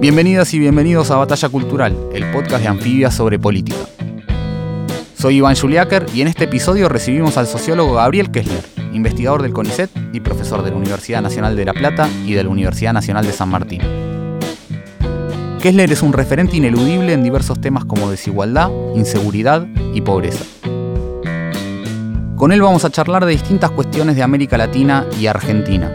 Bienvenidas 0.00 0.54
y 0.54 0.60
bienvenidos 0.60 1.10
a 1.10 1.16
Batalla 1.16 1.48
Cultural, 1.48 1.96
el 2.14 2.30
podcast 2.30 2.62
de 2.62 2.68
anfibias 2.68 3.16
sobre 3.16 3.36
política. 3.36 3.78
Soy 5.18 5.38
Iván 5.38 5.56
Juliáquer 5.56 6.06
y 6.14 6.20
en 6.20 6.28
este 6.28 6.44
episodio 6.44 6.88
recibimos 6.88 7.36
al 7.36 7.48
sociólogo 7.48 7.94
Gabriel 7.94 8.30
Kessler, 8.30 8.64
investigador 8.92 9.42
del 9.42 9.52
CONICET 9.52 9.90
y 10.12 10.20
profesor 10.20 10.62
de 10.62 10.70
la 10.70 10.76
Universidad 10.76 11.20
Nacional 11.20 11.56
de 11.56 11.64
La 11.64 11.72
Plata 11.72 12.08
y 12.24 12.34
de 12.34 12.44
la 12.44 12.48
Universidad 12.48 12.92
Nacional 12.92 13.26
de 13.26 13.32
San 13.32 13.48
Martín. 13.48 13.82
Kessler 15.60 15.90
es 15.90 16.02
un 16.02 16.12
referente 16.12 16.56
ineludible 16.56 17.12
en 17.12 17.24
diversos 17.24 17.60
temas 17.60 17.84
como 17.84 18.08
desigualdad, 18.08 18.70
inseguridad 18.94 19.66
y 19.94 20.00
pobreza. 20.02 20.44
Con 22.36 22.52
él 22.52 22.62
vamos 22.62 22.84
a 22.84 22.90
charlar 22.90 23.26
de 23.26 23.32
distintas 23.32 23.72
cuestiones 23.72 24.14
de 24.14 24.22
América 24.22 24.56
Latina 24.56 25.06
y 25.20 25.26
Argentina, 25.26 25.90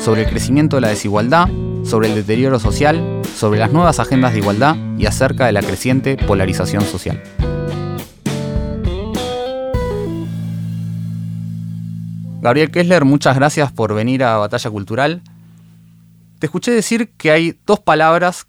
sobre 0.00 0.24
el 0.24 0.28
crecimiento 0.28 0.76
de 0.76 0.82
la 0.82 0.88
desigualdad, 0.88 1.48
sobre 1.82 2.08
el 2.08 2.14
deterioro 2.14 2.58
social, 2.58 3.02
sobre 3.42 3.58
las 3.58 3.72
nuevas 3.72 3.98
agendas 3.98 4.34
de 4.34 4.38
igualdad 4.38 4.76
y 4.96 5.06
acerca 5.06 5.46
de 5.46 5.52
la 5.52 5.62
creciente 5.62 6.16
polarización 6.16 6.82
social. 6.82 7.20
Gabriel 12.40 12.70
Kessler, 12.70 13.04
muchas 13.04 13.34
gracias 13.34 13.72
por 13.72 13.96
venir 13.96 14.22
a 14.22 14.36
Batalla 14.36 14.70
Cultural. 14.70 15.22
Te 16.38 16.46
escuché 16.46 16.70
decir 16.70 17.10
que 17.16 17.32
hay 17.32 17.58
dos 17.66 17.80
palabras 17.80 18.46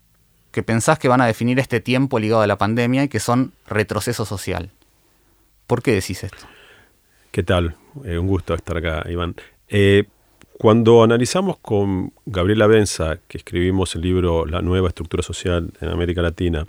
que 0.51 0.61
pensás 0.61 0.99
que 0.99 1.07
van 1.07 1.21
a 1.21 1.25
definir 1.25 1.57
este 1.57 1.79
tiempo 1.79 2.19
ligado 2.19 2.43
a 2.43 2.47
la 2.47 2.59
pandemia 2.59 3.05
y 3.05 3.07
que 3.07 3.19
son 3.19 3.51
retroceso 3.65 4.25
social. 4.25 4.69
¿Por 5.65 5.81
qué 5.81 5.93
decís 5.93 6.23
esto? 6.23 6.45
¿Qué 7.31 7.41
tal? 7.41 7.77
Eh, 8.05 8.19
un 8.19 8.27
gusto 8.27 8.53
estar 8.53 8.77
acá, 8.77 9.09
Iván. 9.09 9.33
Eh, 9.69 10.03
cuando 10.57 11.03
analizamos 11.03 11.57
con 11.57 12.13
Gabriela 12.25 12.67
Benza, 12.67 13.19
que 13.27 13.37
escribimos 13.37 13.95
el 13.95 14.01
libro 14.01 14.45
La 14.45 14.61
nueva 14.61 14.89
estructura 14.89 15.23
social 15.23 15.71
en 15.81 15.89
América 15.89 16.21
Latina, 16.21 16.65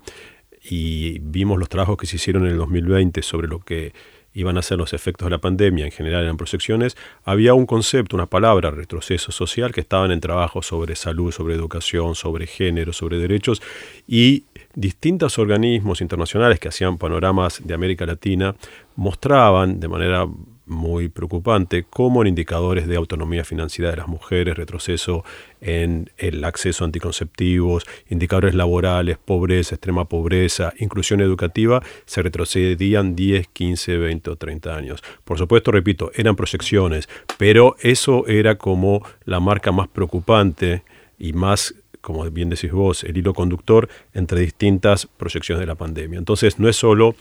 y 0.69 1.19
vimos 1.19 1.59
los 1.59 1.69
trabajos 1.69 1.99
que 1.99 2.07
se 2.07 2.17
hicieron 2.17 2.47
en 2.47 2.53
el 2.53 2.57
2020 2.59 3.23
sobre 3.23 3.49
lo 3.49 3.61
que 3.61 3.93
iban 4.33 4.59
a 4.59 4.63
ser 4.63 4.79
los 4.79 4.93
efectos 4.93 5.27
de 5.27 5.31
la 5.31 5.39
pandemia, 5.39 5.85
en 5.85 5.93
general 5.93 6.27
en 6.27 6.37
proyecciones, 6.37 6.97
había 7.25 7.55
un 7.55 7.67
concepto, 7.67 8.17
una 8.17 8.27
palabra, 8.27 8.71
retroceso 8.71 9.31
social, 9.31 9.73
que 9.73 9.81
estaban 9.81 10.11
en 10.11 10.21
trabajos 10.21 10.67
sobre 10.67 10.97
salud, 10.97 11.31
sobre 11.31 11.55
educación, 11.55 12.17
sobre 12.17 12.47
género, 12.47 12.93
sobre 12.93 13.19
derechos, 13.19 13.63
y 14.09 14.45
distintos 14.75 15.39
organismos 15.39 16.01
internacionales 16.01 16.59
que 16.59 16.69
hacían 16.69 16.99
panoramas 16.99 17.61
de 17.65 17.75
América 17.75 18.07
Latina 18.07 18.57
mostraban 18.97 19.79
de 19.79 19.89
manera 19.89 20.27
muy 20.67 21.09
preocupante, 21.09 21.85
como 21.85 22.23
en 22.23 22.29
indicadores 22.29 22.87
de 22.87 22.97
autonomía 22.97 23.45
financiera 23.45 23.91
de 23.91 23.97
las 23.99 24.09
mujeres, 24.09 24.57
retroceso 24.57 25.25
en 25.61 26.11
el 26.17 26.45
acceso 26.45 26.85
a 26.85 26.87
anticonceptivos, 26.87 27.85
indicadores 28.09 28.55
laborales, 28.55 29.19
pobreza, 29.19 29.75
extrema 29.75 30.07
pobreza, 30.07 30.73
inclusión 30.79 31.21
educativa, 31.21 31.83
se 32.07 32.23
retrocedían 32.23 33.15
10, 33.15 33.49
15, 33.49 33.99
20 33.99 34.31
o 34.31 34.37
30 34.37 34.77
años. 34.77 35.03
Por 35.25 35.39
supuesto, 35.39 35.71
repito, 35.71 36.11
eran 36.15 36.37
proyecciones, 36.37 37.09
pero 37.39 37.77
eso 37.81 38.27
era 38.27 38.57
como 38.57 39.05
la 39.25 39.41
marca 39.41 39.73
más 39.73 39.89
preocupante 39.89 40.83
y 41.19 41.33
más 41.33 41.75
como 42.05 42.31
bien 42.31 42.51
decís 42.51 42.71
vos, 42.71 43.03
el 43.03 43.17
hilo 43.17 43.33
conductor 43.33 43.89
entre 44.13 44.39
distintas 44.39 45.07
proyecciones 45.07 45.61
de 45.61 45.67
la 45.67 45.75
pandemia. 45.75 46.19
Entonces, 46.19 46.59
no 46.59 46.69
es 46.69 46.77
solo 46.77 47.17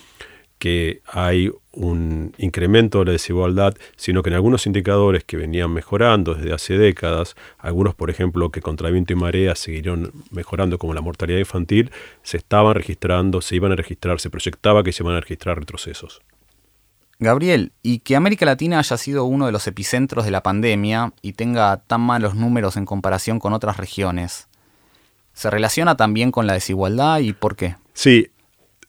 que 0.63 1.01
hay 1.11 1.51
un 1.73 2.33
incremento 2.37 2.99
de 2.99 3.05
la 3.07 3.11
desigualdad, 3.11 3.75
sino 3.97 4.23
que 4.23 4.29
en 4.29 4.35
algunos 4.35 4.65
indicadores 4.65 5.25
que 5.25 5.35
venían 5.35 5.73
mejorando 5.73 6.35
desde 6.35 6.53
hace 6.53 6.77
décadas, 6.77 7.35
algunos 7.57 7.95
por 7.95 8.09
ejemplo 8.09 8.49
que 8.49 8.61
contra 8.61 8.89
viento 8.89 9.11
y 9.11 9.17
marea 9.17 9.55
siguieron 9.55 10.13
mejorando 10.31 10.77
como 10.77 10.93
la 10.93 11.01
mortalidad 11.01 11.39
infantil, 11.39 11.91
se 12.21 12.37
estaban 12.37 12.75
registrando, 12.75 13.41
se 13.41 13.57
iban 13.57 13.73
a 13.73 13.75
registrar, 13.75 14.21
se 14.21 14.29
proyectaba 14.29 14.85
que 14.85 14.93
se 14.93 15.03
iban 15.03 15.17
a 15.17 15.19
registrar 15.19 15.59
retrocesos. 15.59 16.21
Gabriel, 17.19 17.73
y 17.81 17.99
que 17.99 18.15
América 18.15 18.45
Latina 18.45 18.79
haya 18.79 18.95
sido 18.95 19.25
uno 19.25 19.47
de 19.47 19.51
los 19.51 19.67
epicentros 19.67 20.23
de 20.23 20.31
la 20.31 20.43
pandemia 20.43 21.11
y 21.21 21.33
tenga 21.33 21.75
tan 21.75 21.99
malos 21.99 22.35
números 22.35 22.77
en 22.77 22.85
comparación 22.85 23.37
con 23.37 23.51
otras 23.51 23.75
regiones, 23.75 24.47
¿se 25.33 25.49
relaciona 25.49 25.97
también 25.97 26.31
con 26.31 26.47
la 26.47 26.53
desigualdad 26.53 27.19
y 27.19 27.33
por 27.33 27.57
qué? 27.57 27.75
Sí, 27.91 28.29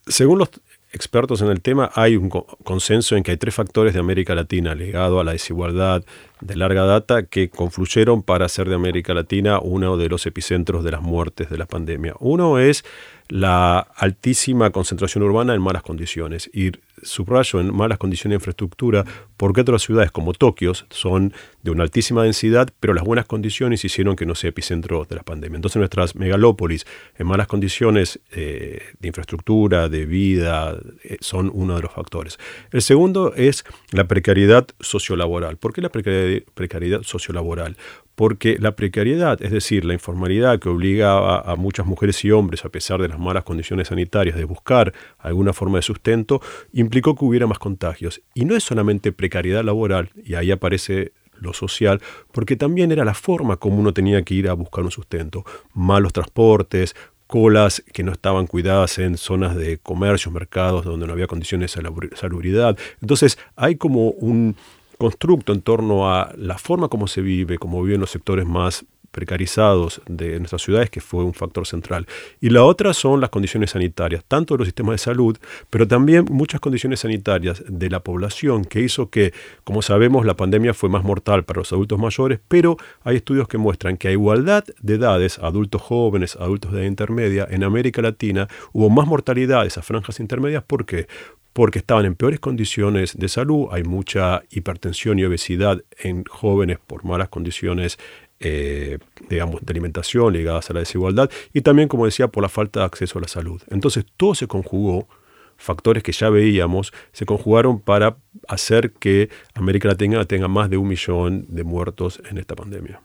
según 0.06 0.38
los 0.38 0.50
expertos 0.94 1.42
en 1.42 1.48
el 1.48 1.60
tema, 1.60 1.90
hay 1.94 2.16
un 2.16 2.30
consenso 2.30 3.16
en 3.16 3.22
que 3.22 3.32
hay 3.32 3.36
tres 3.36 3.54
factores 3.54 3.94
de 3.94 4.00
América 4.00 4.34
Latina 4.34 4.74
ligado 4.74 5.20
a 5.20 5.24
la 5.24 5.32
desigualdad 5.32 6.04
de 6.40 6.56
larga 6.56 6.84
data 6.84 7.24
que 7.24 7.50
confluyeron 7.50 8.22
para 8.22 8.46
hacer 8.46 8.68
de 8.68 8.76
América 8.76 9.12
Latina 9.12 9.58
uno 9.60 9.96
de 9.96 10.08
los 10.08 10.24
epicentros 10.26 10.84
de 10.84 10.92
las 10.92 11.02
muertes 11.02 11.50
de 11.50 11.58
la 11.58 11.66
pandemia. 11.66 12.14
Uno 12.20 12.58
es 12.58 12.84
la 13.28 13.78
altísima 13.78 14.70
concentración 14.70 15.24
urbana 15.24 15.54
en 15.54 15.62
malas 15.62 15.82
condiciones. 15.82 16.50
Y 16.52 16.72
subrayo 17.04 17.60
en 17.60 17.74
malas 17.74 17.98
condiciones 17.98 18.32
de 18.32 18.36
infraestructura 18.36 19.04
porque 19.36 19.60
otras 19.60 19.82
ciudades 19.82 20.10
como 20.10 20.32
Tokio 20.32 20.72
son 20.90 21.32
de 21.62 21.70
una 21.70 21.82
altísima 21.82 22.22
densidad, 22.22 22.68
pero 22.80 22.94
las 22.94 23.04
buenas 23.04 23.26
condiciones 23.26 23.84
hicieron 23.84 24.16
que 24.16 24.26
no 24.26 24.34
sea 24.34 24.50
epicentro 24.50 25.04
de 25.08 25.16
la 25.16 25.22
pandemia. 25.22 25.56
Entonces 25.56 25.78
nuestras 25.78 26.16
megalópolis 26.16 26.86
en 27.16 27.26
malas 27.26 27.46
condiciones 27.46 28.20
eh, 28.32 28.82
de 28.98 29.08
infraestructura, 29.08 29.88
de 29.88 30.06
vida, 30.06 30.76
eh, 31.02 31.16
son 31.20 31.50
uno 31.52 31.76
de 31.76 31.82
los 31.82 31.92
factores. 31.92 32.38
El 32.70 32.82
segundo 32.82 33.34
es 33.34 33.64
la 33.90 34.06
precariedad 34.08 34.66
sociolaboral. 34.80 35.56
¿Por 35.56 35.72
qué 35.72 35.80
la 35.80 35.90
precariedad, 35.90 36.42
precariedad 36.54 37.02
sociolaboral? 37.02 37.76
Porque 38.14 38.56
la 38.60 38.76
precariedad, 38.76 39.42
es 39.42 39.50
decir, 39.50 39.84
la 39.84 39.94
informalidad 39.94 40.58
que 40.58 40.68
obliga 40.68 41.38
a, 41.38 41.56
muchas 41.56 41.86
mujeres 41.86 42.24
y 42.24 42.30
hombres, 42.30 42.64
a 42.64 42.68
pesar 42.68 43.00
de 43.00 43.08
las 43.08 43.18
malas 43.18 43.44
condiciones 43.44 43.88
sanitarias, 43.88 44.36
de 44.36 44.44
buscar 44.44 44.92
alguna 45.18 45.52
forma 45.52 45.78
de 45.78 45.82
sustento, 45.82 46.40
implicó 46.72 47.14
que 47.14 47.24
hubiera 47.24 47.46
más 47.46 47.58
contagios. 47.58 48.22
Y 48.34 48.44
no 48.44 48.56
es 48.56 48.64
solamente 48.64 49.12
precariedad 49.12 49.64
laboral, 49.64 50.10
y 50.24 50.34
ahí 50.34 50.50
aparece 50.50 51.12
lo 51.40 51.52
social, 51.52 52.00
porque 52.32 52.56
también 52.56 52.92
era 52.92 53.04
la 53.04 53.14
forma 53.14 53.56
como 53.56 53.78
uno 53.78 53.92
tenía 53.92 54.22
que 54.22 54.34
ir 54.34 54.48
a 54.48 54.54
buscar 54.54 54.84
un 54.84 54.90
sustento. 54.90 55.44
Malos 55.72 56.12
transportes, 56.12 56.94
colas 57.26 57.82
que 57.92 58.02
no 58.02 58.12
estaban 58.12 58.46
cuidadas 58.46 58.98
en 58.98 59.16
zonas 59.16 59.56
de 59.56 59.78
comercio, 59.78 60.30
mercados 60.30 60.84
donde 60.84 61.06
no 61.06 61.12
había 61.12 61.26
condiciones 61.26 61.74
de 61.74 61.82
salubridad. 62.14 62.78
Entonces 63.00 63.38
hay 63.56 63.76
como 63.76 64.10
un, 64.10 64.56
constructo 64.98 65.52
en 65.52 65.62
torno 65.62 66.12
a 66.12 66.32
la 66.36 66.58
forma 66.58 66.88
como 66.88 67.06
se 67.06 67.20
vive, 67.20 67.58
como 67.58 67.82
viven 67.82 68.00
los 68.00 68.10
sectores 68.10 68.46
más 68.46 68.84
precarizados 69.14 70.02
de 70.06 70.38
nuestras 70.40 70.60
ciudades, 70.60 70.90
que 70.90 71.00
fue 71.00 71.24
un 71.24 71.32
factor 71.32 71.66
central. 71.66 72.06
Y 72.40 72.50
la 72.50 72.64
otra 72.64 72.92
son 72.92 73.20
las 73.20 73.30
condiciones 73.30 73.70
sanitarias, 73.70 74.24
tanto 74.26 74.54
de 74.54 74.58
los 74.58 74.66
sistemas 74.66 74.94
de 74.94 74.98
salud, 74.98 75.38
pero 75.70 75.86
también 75.86 76.26
muchas 76.28 76.60
condiciones 76.60 77.00
sanitarias 77.00 77.62
de 77.66 77.88
la 77.88 78.00
población, 78.00 78.64
que 78.64 78.80
hizo 78.80 79.10
que, 79.10 79.32
como 79.62 79.82
sabemos, 79.82 80.26
la 80.26 80.36
pandemia 80.36 80.74
fue 80.74 80.88
más 80.88 81.04
mortal 81.04 81.44
para 81.44 81.60
los 81.60 81.72
adultos 81.72 81.98
mayores, 81.98 82.40
pero 82.48 82.76
hay 83.04 83.16
estudios 83.16 83.46
que 83.46 83.56
muestran 83.56 83.96
que 83.96 84.08
a 84.08 84.10
igualdad 84.10 84.64
de 84.82 84.94
edades, 84.94 85.38
adultos 85.38 85.80
jóvenes, 85.80 86.36
adultos 86.36 86.72
de 86.72 86.80
edad 86.80 86.88
intermedia, 86.88 87.46
en 87.48 87.62
América 87.62 88.02
Latina 88.02 88.48
hubo 88.72 88.90
más 88.90 89.06
mortalidad 89.06 89.62
de 89.62 89.68
esas 89.68 89.86
franjas 89.86 90.18
intermedias. 90.18 90.64
¿Por 90.64 90.84
qué? 90.86 91.06
Porque 91.54 91.78
estaban 91.78 92.04
en 92.04 92.16
peores 92.16 92.40
condiciones 92.40 93.16
de 93.16 93.28
salud, 93.28 93.68
hay 93.70 93.84
mucha 93.84 94.42
hipertensión 94.50 95.18
y 95.18 95.24
obesidad 95.24 95.82
en 95.98 96.24
jóvenes 96.24 96.78
por 96.84 97.04
malas 97.04 97.28
condiciones 97.30 97.96
eh, 98.40 98.98
digamos, 99.30 99.64
de 99.64 99.70
alimentación 99.72 100.32
ligadas 100.32 100.68
a 100.68 100.74
la 100.74 100.80
desigualdad 100.80 101.30
y 101.52 101.62
también, 101.62 101.88
como 101.88 102.04
decía, 102.04 102.28
por 102.28 102.42
la 102.42 102.48
falta 102.48 102.80
de 102.80 102.86
acceso 102.86 103.18
a 103.18 103.22
la 103.22 103.28
salud. 103.28 103.62
Entonces 103.70 104.04
todo 104.16 104.34
se 104.34 104.48
conjugó, 104.48 105.08
factores 105.56 106.02
que 106.02 106.10
ya 106.10 106.28
veíamos, 106.28 106.92
se 107.12 107.24
conjugaron 107.24 107.80
para 107.80 108.16
hacer 108.48 108.92
que 108.92 109.30
América 109.54 109.88
Latina 109.88 110.24
tenga 110.24 110.48
más 110.48 110.68
de 110.68 110.76
un 110.76 110.88
millón 110.88 111.46
de 111.48 111.62
muertos 111.62 112.20
en 112.28 112.38
esta 112.38 112.56
pandemia. 112.56 113.00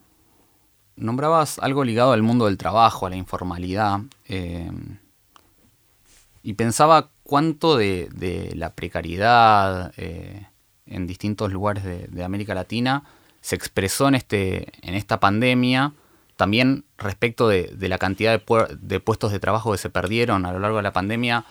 Nombrabas 0.95 1.59
algo 1.59 1.83
ligado 1.83 2.11
al 2.11 2.23
mundo 2.23 2.47
del 2.47 2.57
trabajo, 2.57 3.05
a 3.05 3.11
la 3.11 3.15
informalidad, 3.15 3.99
eh, 4.27 4.71
y 6.41 6.53
pensaba 6.55 7.11
cuánto 7.29 7.77
de, 7.77 8.51
la 8.55 8.73
precariedad 8.73 9.93
eh, 9.97 10.47
en 10.87 11.05
distintos 11.05 11.53
lugares 11.53 11.83
de, 11.83 12.23
América 12.23 12.55
Latina 12.55 13.03
se 13.39 13.55
expresó 13.55 14.07
en, 14.07 14.15
este, 14.15 14.71
en 14.81 14.95
esta 14.95 15.19
pandemia 15.19 15.93
también 16.37 16.85
respecto 16.97 17.47
de, 17.47 17.71
la 17.81 17.99
cantidad 17.99 18.41
de, 18.41 18.99
puestos 18.99 19.31
de 19.31 19.39
trabajo 19.39 19.71
que 19.71 19.77
se 19.77 19.91
perdieron 19.91 20.47
a 20.47 20.53
lo 20.53 20.57
largo 20.57 20.77
de 20.77 20.83
la 20.83 20.91
pandemia, 20.91 21.45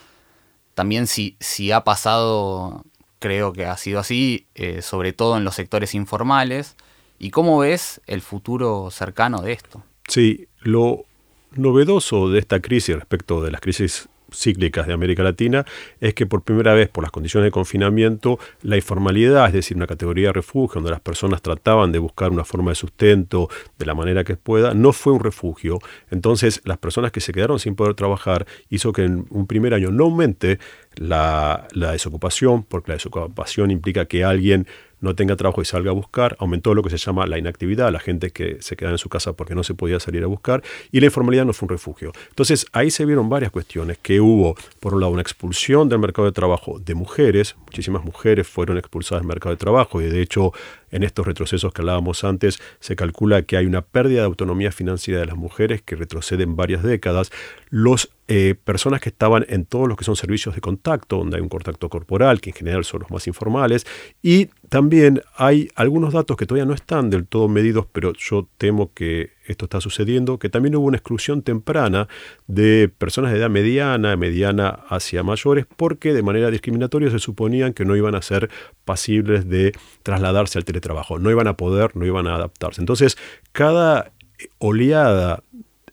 también 0.74 1.06
si, 1.06 1.36
si 1.38 1.70
ha 1.70 1.84
pasado, 1.84 2.84
creo 3.20 3.52
que 3.52 3.64
ha 3.64 3.76
sido 3.76 4.00
así, 4.00 4.46
eh, 4.56 4.82
sobre 4.82 5.12
todo 5.12 5.36
en 5.36 5.44
los 5.44 5.54
sectores 5.54 5.94
informales, 5.94 6.74
¿y 7.20 7.30
cómo 7.30 7.56
ves 7.56 8.00
el 8.08 8.20
futuro 8.20 8.90
cercano 8.90 9.42
de 9.42 9.52
esto? 9.52 9.84
Sí, 10.08 10.48
lo 10.58 11.04
novedoso 11.52 12.30
de 12.30 12.40
esta 12.40 12.58
crisis 12.58 12.96
respecto 12.96 13.40
de 13.42 13.52
las 13.52 13.60
crisis 13.60 14.08
cíclicas 14.32 14.86
de 14.86 14.92
América 14.92 15.22
Latina 15.22 15.64
es 16.00 16.14
que 16.14 16.26
por 16.26 16.42
primera 16.42 16.74
vez, 16.74 16.88
por 16.88 17.02
las 17.02 17.10
condiciones 17.10 17.46
de 17.46 17.50
confinamiento, 17.50 18.38
la 18.62 18.76
informalidad, 18.76 19.46
es 19.46 19.52
decir, 19.52 19.76
una 19.76 19.86
categoría 19.86 20.28
de 20.28 20.32
refugio 20.34 20.76
donde 20.76 20.90
las 20.90 21.00
personas 21.00 21.42
trataban 21.42 21.92
de 21.92 21.98
buscar 21.98 22.30
una 22.30 22.44
forma 22.44 22.70
de 22.70 22.74
sustento 22.74 23.48
de 23.78 23.86
la 23.86 23.94
manera 23.94 24.24
que 24.24 24.36
pueda, 24.36 24.74
no 24.74 24.92
fue 24.92 25.12
un 25.12 25.20
refugio. 25.20 25.78
Entonces, 26.10 26.60
las 26.64 26.78
personas 26.78 27.12
que 27.12 27.20
se 27.20 27.32
quedaron 27.32 27.58
sin 27.58 27.74
poder 27.74 27.94
trabajar 27.94 28.46
hizo 28.68 28.92
que 28.92 29.04
en 29.04 29.26
un 29.30 29.46
primer 29.46 29.74
año 29.74 29.90
no 29.90 30.04
aumente 30.04 30.58
la, 30.96 31.66
la 31.72 31.92
desocupación, 31.92 32.64
porque 32.64 32.92
la 32.92 32.94
desocupación 32.94 33.70
implica 33.70 34.06
que 34.06 34.24
alguien 34.24 34.66
no 35.00 35.14
tenga 35.14 35.36
trabajo 35.36 35.62
y 35.62 35.64
salga 35.64 35.90
a 35.90 35.94
buscar, 35.94 36.36
aumentó 36.38 36.74
lo 36.74 36.82
que 36.82 36.90
se 36.90 36.98
llama 36.98 37.26
la 37.26 37.38
inactividad, 37.38 37.92
la 37.92 38.00
gente 38.00 38.30
que 38.30 38.58
se 38.60 38.76
queda 38.76 38.90
en 38.90 38.98
su 38.98 39.08
casa 39.08 39.32
porque 39.32 39.54
no 39.54 39.62
se 39.62 39.74
podía 39.74 40.00
salir 40.00 40.22
a 40.24 40.26
buscar, 40.26 40.62
y 40.90 41.00
la 41.00 41.06
informalidad 41.06 41.44
no 41.44 41.52
fue 41.52 41.66
un 41.66 41.70
refugio. 41.70 42.12
Entonces 42.30 42.66
ahí 42.72 42.90
se 42.90 43.04
vieron 43.04 43.28
varias 43.28 43.50
cuestiones, 43.50 43.98
que 43.98 44.20
hubo, 44.20 44.56
por 44.80 44.94
un 44.94 45.00
lado, 45.00 45.12
una 45.12 45.22
expulsión 45.22 45.88
del 45.88 45.98
mercado 45.98 46.26
de 46.26 46.32
trabajo 46.32 46.78
de 46.78 46.94
mujeres, 46.94 47.56
muchísimas 47.66 48.04
mujeres 48.04 48.46
fueron 48.46 48.78
expulsadas 48.78 49.22
del 49.22 49.28
mercado 49.28 49.54
de 49.54 49.58
trabajo, 49.58 50.00
y 50.00 50.06
de 50.06 50.20
hecho 50.20 50.52
en 50.90 51.02
estos 51.02 51.26
retrocesos 51.26 51.72
que 51.72 51.82
hablábamos 51.82 52.24
antes, 52.24 52.60
se 52.80 52.96
calcula 52.96 53.42
que 53.42 53.56
hay 53.56 53.66
una 53.66 53.82
pérdida 53.82 54.20
de 54.20 54.26
autonomía 54.26 54.72
financiera 54.72 55.20
de 55.20 55.26
las 55.26 55.36
mujeres 55.36 55.82
que 55.82 55.96
retroceden 55.96 56.56
varias 56.56 56.82
décadas. 56.82 57.30
Las 57.70 58.08
eh, 58.28 58.54
personas 58.62 59.00
que 59.00 59.08
estaban 59.08 59.46
en 59.48 59.64
todos 59.64 59.88
los 59.88 59.96
que 59.96 60.04
son 60.04 60.16
servicios 60.16 60.54
de 60.54 60.60
contacto, 60.60 61.16
donde 61.16 61.36
hay 61.36 61.42
un 61.42 61.48
contacto 61.48 61.88
corporal, 61.88 62.40
que 62.40 62.50
en 62.50 62.56
general 62.56 62.84
son 62.84 63.00
los 63.00 63.10
más 63.10 63.26
informales, 63.26 63.86
y 64.22 64.46
también 64.68 65.22
hay 65.36 65.70
algunos 65.74 66.12
datos 66.12 66.36
que 66.36 66.46
todavía 66.46 66.66
no 66.66 66.74
están 66.74 67.10
del 67.10 67.26
todo 67.26 67.48
medidos, 67.48 67.86
pero 67.90 68.12
yo 68.14 68.48
temo 68.58 68.92
que 68.92 69.30
esto 69.52 69.66
está 69.66 69.80
sucediendo, 69.80 70.38
que 70.38 70.48
también 70.48 70.76
hubo 70.76 70.86
una 70.86 70.96
exclusión 70.96 71.42
temprana 71.42 72.08
de 72.46 72.88
personas 72.88 73.32
de 73.32 73.38
edad 73.38 73.50
mediana, 73.50 74.16
mediana 74.16 74.68
hacia 74.88 75.22
mayores, 75.22 75.66
porque 75.76 76.12
de 76.12 76.22
manera 76.22 76.50
discriminatoria 76.50 77.10
se 77.10 77.18
suponían 77.18 77.72
que 77.72 77.84
no 77.84 77.96
iban 77.96 78.14
a 78.14 78.22
ser 78.22 78.50
pasibles 78.84 79.48
de 79.48 79.72
trasladarse 80.02 80.58
al 80.58 80.64
teletrabajo, 80.64 81.18
no 81.18 81.30
iban 81.30 81.48
a 81.48 81.56
poder, 81.56 81.96
no 81.96 82.06
iban 82.06 82.26
a 82.26 82.36
adaptarse. 82.36 82.80
Entonces, 82.80 83.16
cada 83.52 84.12
oleada 84.58 85.42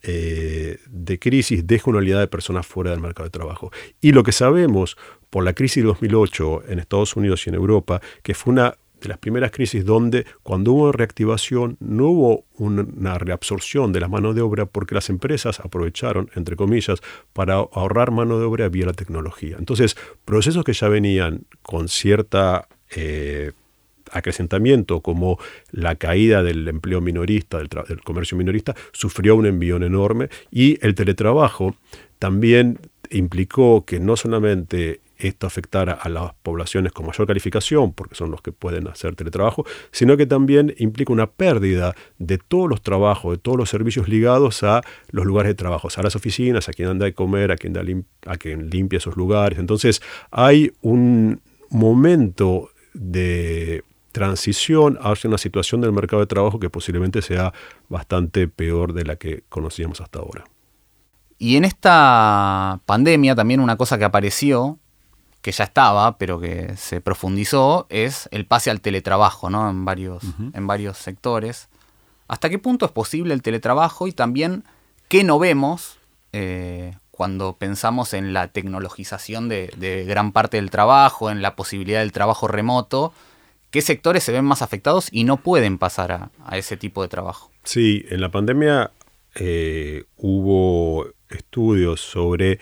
eh, 0.02 0.78
de 0.88 1.18
crisis 1.18 1.66
deja 1.66 1.90
una 1.90 1.98
oleada 1.98 2.20
de 2.20 2.28
personas 2.28 2.66
fuera 2.66 2.90
del 2.90 3.00
mercado 3.00 3.24
de 3.24 3.30
trabajo. 3.30 3.72
Y 4.00 4.12
lo 4.12 4.22
que 4.22 4.32
sabemos 4.32 4.96
por 5.30 5.44
la 5.44 5.52
crisis 5.52 5.82
de 5.82 5.88
2008 5.88 6.64
en 6.68 6.78
Estados 6.78 7.16
Unidos 7.16 7.46
y 7.46 7.50
en 7.50 7.56
Europa, 7.56 8.00
que 8.22 8.34
fue 8.34 8.52
una 8.52 8.76
de 9.00 9.08
las 9.08 9.18
primeras 9.18 9.50
crisis 9.50 9.84
donde 9.84 10.24
cuando 10.42 10.72
hubo 10.72 10.92
reactivación 10.92 11.76
no 11.80 12.08
hubo 12.08 12.44
una 12.56 13.18
reabsorción 13.18 13.92
de 13.92 14.00
la 14.00 14.08
mano 14.08 14.32
de 14.32 14.40
obra 14.40 14.66
porque 14.66 14.94
las 14.94 15.10
empresas 15.10 15.60
aprovecharon, 15.60 16.30
entre 16.34 16.56
comillas, 16.56 17.00
para 17.32 17.54
ahorrar 17.54 18.10
mano 18.10 18.38
de 18.38 18.46
obra 18.46 18.68
vía 18.68 18.86
la 18.86 18.92
tecnología. 18.92 19.56
Entonces, 19.58 19.96
procesos 20.24 20.64
que 20.64 20.72
ya 20.72 20.88
venían 20.88 21.42
con 21.62 21.88
cierta... 21.88 22.68
Eh, 22.94 23.52
acrecentamiento 24.12 25.00
como 25.00 25.36
la 25.72 25.96
caída 25.96 26.44
del 26.44 26.68
empleo 26.68 27.00
minorista, 27.00 27.58
del, 27.58 27.68
del, 27.68 28.00
comercio 28.02 28.38
minorista, 28.38 28.76
sufrió 28.92 29.34
un 29.34 29.46
envión 29.46 29.82
enorme 29.82 30.28
y 30.48 30.78
el 30.86 30.94
teletrabajo 30.94 31.74
también 32.20 32.78
implicó 33.10 33.84
que 33.84 34.00
no 34.00 34.16
solamente 34.16 35.00
esto 35.18 35.46
afectara 35.46 35.92
a 35.92 36.08
las 36.08 36.34
poblaciones 36.42 36.92
con 36.92 37.06
mayor 37.06 37.26
calificación, 37.26 37.92
porque 37.92 38.14
son 38.14 38.30
los 38.30 38.42
que 38.42 38.52
pueden 38.52 38.88
hacer 38.88 39.14
teletrabajo, 39.16 39.64
sino 39.90 40.16
que 40.16 40.26
también 40.26 40.74
implica 40.78 41.12
una 41.12 41.26
pérdida 41.26 41.94
de 42.18 42.38
todos 42.38 42.68
los 42.68 42.82
trabajos, 42.82 43.32
de 43.32 43.38
todos 43.38 43.58
los 43.58 43.70
servicios 43.70 44.08
ligados 44.08 44.62
a 44.62 44.82
los 45.10 45.24
lugares 45.24 45.50
de 45.50 45.54
trabajo, 45.54 45.88
a 45.94 46.02
las 46.02 46.16
oficinas, 46.16 46.68
a 46.68 46.72
quien 46.72 46.88
anda 46.88 47.06
de 47.06 47.14
comer, 47.14 47.52
a 47.52 47.56
quien, 47.56 47.72
da 47.72 47.82
a 48.26 48.36
quien 48.36 48.70
limpia 48.70 48.98
esos 48.98 49.16
lugares. 49.16 49.58
Entonces 49.58 50.02
hay 50.30 50.72
un 50.82 51.40
momento 51.70 52.70
de 52.94 53.84
transición 54.12 54.98
hacia 55.02 55.28
una 55.28 55.38
situación 55.38 55.82
del 55.82 55.92
mercado 55.92 56.20
de 56.20 56.26
trabajo 56.26 56.58
que 56.58 56.70
posiblemente 56.70 57.20
sea 57.20 57.52
bastante 57.88 58.48
peor 58.48 58.94
de 58.94 59.04
la 59.04 59.16
que 59.16 59.44
conocíamos 59.48 60.00
hasta 60.00 60.20
ahora. 60.20 60.44
Y 61.38 61.56
en 61.56 61.64
esta 61.64 62.80
pandemia 62.86 63.34
también 63.34 63.60
una 63.60 63.76
cosa 63.76 63.98
que 63.98 64.04
apareció 64.04 64.78
que 65.46 65.52
ya 65.52 65.62
estaba, 65.62 66.18
pero 66.18 66.40
que 66.40 66.76
se 66.76 67.00
profundizó, 67.00 67.86
es 67.88 68.28
el 68.32 68.46
pase 68.46 68.68
al 68.68 68.80
teletrabajo, 68.80 69.48
¿no? 69.48 69.70
En 69.70 69.84
varios, 69.84 70.24
en 70.52 70.66
varios 70.66 70.98
sectores. 70.98 71.68
¿Hasta 72.26 72.50
qué 72.50 72.58
punto 72.58 72.84
es 72.84 72.90
posible 72.90 73.32
el 73.32 73.42
teletrabajo 73.42 74.08
y 74.08 74.12
también 74.12 74.64
qué 75.06 75.22
no 75.22 75.38
vemos 75.38 76.00
eh, 76.32 76.96
cuando 77.12 77.52
pensamos 77.58 78.12
en 78.12 78.32
la 78.32 78.48
tecnologización 78.48 79.48
de, 79.48 80.04
gran 80.04 80.32
parte 80.32 80.56
del 80.56 80.70
trabajo, 80.70 81.30
en 81.30 81.42
la 81.42 81.54
posibilidad 81.54 82.00
del 82.00 82.10
trabajo 82.10 82.48
remoto? 82.48 83.12
¿Qué 83.70 83.82
sectores 83.82 84.24
se 84.24 84.32
ven 84.32 84.44
más 84.44 84.62
afectados 84.62 85.06
y 85.12 85.22
no 85.22 85.36
pueden 85.36 85.78
pasar 85.78 86.10
a, 86.44 86.58
ese 86.58 86.76
tipo 86.76 87.02
de 87.02 87.08
trabajo? 87.08 87.52
Sí, 87.62 88.04
en 88.08 88.20
la 88.20 88.32
pandemia 88.32 88.90
eh, 89.36 90.06
hubo 90.16 91.06
estudios 91.30 92.00
sobre 92.00 92.58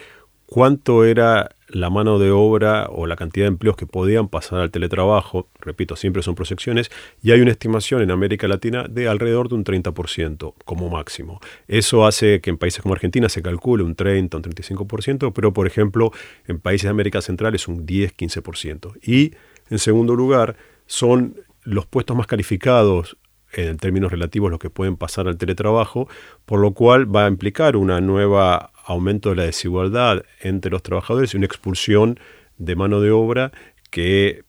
cuánto 0.46 1.04
era 1.04 1.50
la 1.68 1.90
mano 1.90 2.18
de 2.18 2.30
obra 2.30 2.86
o 2.90 3.06
la 3.06 3.16
cantidad 3.16 3.44
de 3.46 3.48
empleos 3.48 3.76
que 3.76 3.86
podían 3.86 4.28
pasar 4.28 4.60
al 4.60 4.70
teletrabajo, 4.70 5.48
repito, 5.60 5.96
siempre 5.96 6.22
son 6.22 6.34
proyecciones, 6.34 6.90
y 7.22 7.32
hay 7.32 7.40
una 7.40 7.50
estimación 7.50 8.02
en 8.02 8.10
América 8.10 8.46
Latina 8.46 8.86
de 8.88 9.08
alrededor 9.08 9.48
de 9.48 9.56
un 9.56 9.64
30% 9.64 10.54
como 10.64 10.88
máximo. 10.88 11.40
Eso 11.66 12.06
hace 12.06 12.40
que 12.40 12.50
en 12.50 12.58
países 12.58 12.82
como 12.82 12.94
Argentina 12.94 13.28
se 13.28 13.42
calcule 13.42 13.82
un 13.82 13.94
30, 13.94 14.36
un 14.36 14.42
35%, 14.42 15.32
pero 15.34 15.52
por 15.52 15.66
ejemplo 15.66 16.12
en 16.46 16.60
países 16.60 16.84
de 16.84 16.90
América 16.90 17.20
Central 17.20 17.54
es 17.54 17.66
un 17.66 17.86
10-15%. 17.86 18.98
Y 19.02 19.32
en 19.70 19.78
segundo 19.78 20.14
lugar, 20.14 20.56
son 20.86 21.36
los 21.62 21.86
puestos 21.86 22.16
más 22.16 22.26
calificados 22.26 23.16
en 23.56 23.76
términos 23.76 24.10
relativos 24.10 24.50
los 24.50 24.58
que 24.58 24.70
pueden 24.70 24.96
pasar 24.96 25.28
al 25.28 25.36
teletrabajo, 25.36 26.08
por 26.44 26.60
lo 26.60 26.72
cual 26.72 27.14
va 27.14 27.26
a 27.26 27.28
implicar 27.28 27.76
una 27.76 28.00
nueva 28.00 28.72
aumento 28.84 29.30
de 29.30 29.36
la 29.36 29.44
desigualdad 29.44 30.24
entre 30.40 30.70
los 30.70 30.82
trabajadores 30.82 31.34
y 31.34 31.36
una 31.36 31.46
expulsión 31.46 32.18
de 32.58 32.76
mano 32.76 33.00
de 33.00 33.10
obra 33.10 33.52
que 33.90 34.44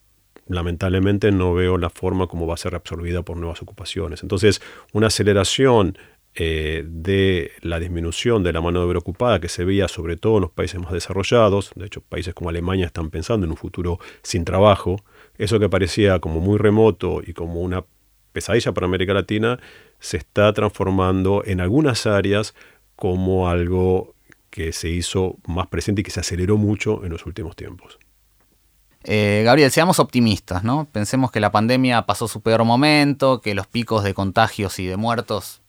lamentablemente 0.48 1.32
no 1.32 1.54
veo 1.54 1.78
la 1.78 1.90
forma 1.90 2.26
como 2.26 2.46
va 2.46 2.54
a 2.54 2.58
ser 2.58 2.74
absorbida 2.74 3.22
por 3.22 3.36
nuevas 3.36 3.62
ocupaciones. 3.62 4.22
Entonces, 4.22 4.62
una 4.92 5.08
aceleración 5.08 5.98
eh, 6.38 6.84
de 6.86 7.52
la 7.62 7.80
disminución 7.80 8.42
de 8.42 8.52
la 8.52 8.60
mano 8.60 8.80
de 8.80 8.86
obra 8.86 8.98
ocupada 8.98 9.40
que 9.40 9.48
se 9.48 9.64
veía 9.64 9.88
sobre 9.88 10.18
todo 10.18 10.36
en 10.36 10.42
los 10.42 10.50
países 10.50 10.78
más 10.78 10.92
desarrollados, 10.92 11.72
de 11.74 11.86
hecho 11.86 12.02
países 12.02 12.34
como 12.34 12.50
Alemania 12.50 12.84
están 12.84 13.08
pensando 13.08 13.46
en 13.46 13.52
un 13.52 13.56
futuro 13.56 13.98
sin 14.22 14.44
trabajo, 14.44 14.96
eso 15.38 15.58
que 15.58 15.70
parecía 15.70 16.18
como 16.18 16.40
muy 16.40 16.58
remoto 16.58 17.22
y 17.26 17.32
como 17.32 17.62
una 17.62 17.86
pesadilla 18.36 18.72
para 18.72 18.84
América 18.84 19.14
Latina, 19.14 19.58
se 19.98 20.18
está 20.18 20.52
transformando 20.52 21.42
en 21.46 21.62
algunas 21.62 22.06
áreas 22.06 22.54
como 22.94 23.48
algo 23.48 24.14
que 24.50 24.74
se 24.74 24.90
hizo 24.90 25.36
más 25.46 25.68
presente 25.68 26.02
y 26.02 26.04
que 26.04 26.10
se 26.10 26.20
aceleró 26.20 26.58
mucho 26.58 27.02
en 27.02 27.12
los 27.12 27.24
últimos 27.24 27.56
tiempos. 27.56 27.98
Eh, 29.04 29.40
Gabriel, 29.42 29.70
seamos 29.70 29.98
optimistas, 30.00 30.64
¿no? 30.64 30.86
Pensemos 30.92 31.30
que 31.30 31.40
la 31.40 31.50
pandemia 31.50 32.02
pasó 32.02 32.28
su 32.28 32.42
peor 32.42 32.62
momento, 32.64 33.40
que 33.40 33.54
los 33.54 33.66
picos 33.66 34.04
de 34.04 34.12
contagios 34.12 34.78
y 34.80 34.86
de 34.86 34.98
muertos 34.98 35.62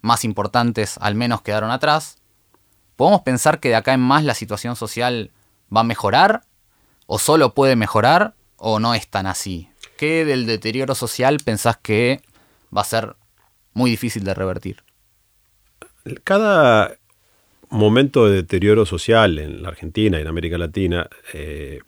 más 0.00 0.24
importantes 0.24 0.98
al 1.00 1.16
menos 1.16 1.42
quedaron 1.42 1.72
atrás. 1.72 2.18
¿Podemos 2.94 3.22
pensar 3.22 3.58
que 3.58 3.70
de 3.70 3.76
acá 3.76 3.94
en 3.94 4.00
más 4.00 4.22
la 4.22 4.34
situación 4.34 4.76
social 4.76 5.32
va 5.74 5.80
a 5.80 5.84
mejorar? 5.84 6.42
¿O 7.06 7.18
solo 7.18 7.52
puede 7.52 7.74
mejorar? 7.74 8.34
¿O 8.58 8.78
no 8.78 8.94
es 8.94 9.08
tan 9.08 9.26
así? 9.26 9.71
¿Qué 10.02 10.24
del 10.24 10.46
deterioro 10.46 10.96
social 10.96 11.36
pensás 11.44 11.76
que 11.76 12.22
va 12.76 12.80
a 12.80 12.84
ser 12.84 13.14
muy 13.72 13.88
difícil 13.88 14.24
de 14.24 14.34
revertir? 14.34 14.78
Cada 16.24 16.96
momento 17.70 18.26
de 18.26 18.34
deterioro 18.34 18.84
social 18.84 19.38
en 19.38 19.62
la 19.62 19.68
Argentina 19.68 20.18
y 20.18 20.22
en 20.22 20.26
América 20.26 20.58
Latina 20.58 21.08
eh, 21.32 21.82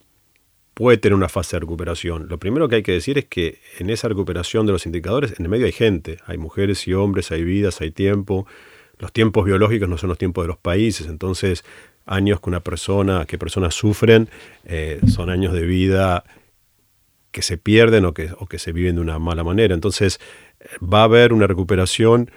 puede 0.74 0.98
tener 0.98 1.16
una 1.16 1.28
fase 1.28 1.56
de 1.56 1.60
recuperación. 1.62 2.28
Lo 2.28 2.38
primero 2.38 2.68
que 2.68 2.76
hay 2.76 2.82
que 2.84 2.92
decir 2.92 3.18
es 3.18 3.24
que 3.24 3.58
en 3.80 3.90
esa 3.90 4.06
recuperación 4.06 4.64
de 4.64 4.70
los 4.70 4.86
indicadores, 4.86 5.34
en 5.36 5.46
el 5.46 5.48
medio 5.48 5.66
hay 5.66 5.72
gente, 5.72 6.18
hay 6.24 6.38
mujeres 6.38 6.86
y 6.86 6.94
hombres, 6.94 7.32
hay 7.32 7.42
vidas, 7.42 7.80
hay 7.80 7.90
tiempo. 7.90 8.46
Los 8.96 9.12
tiempos 9.12 9.44
biológicos 9.44 9.88
no 9.88 9.98
son 9.98 10.10
los 10.10 10.18
tiempos 10.18 10.44
de 10.44 10.48
los 10.50 10.58
países, 10.58 11.08
entonces 11.08 11.64
años 12.06 12.38
que 12.40 12.48
una 12.48 12.60
persona, 12.60 13.26
que 13.26 13.38
personas 13.38 13.74
sufren, 13.74 14.28
eh, 14.66 15.00
son 15.08 15.30
años 15.30 15.52
de 15.52 15.62
vida 15.62 16.22
que 17.34 17.42
se 17.42 17.58
pierden 17.58 18.04
o 18.04 18.14
que, 18.14 18.30
o 18.38 18.46
que 18.46 18.60
se 18.60 18.70
viven 18.70 18.94
de 18.94 19.00
una 19.00 19.18
mala 19.18 19.42
manera. 19.42 19.74
Entonces 19.74 20.20
va 20.80 21.00
a 21.00 21.04
haber 21.04 21.32
una 21.32 21.48
recuperación 21.48 22.30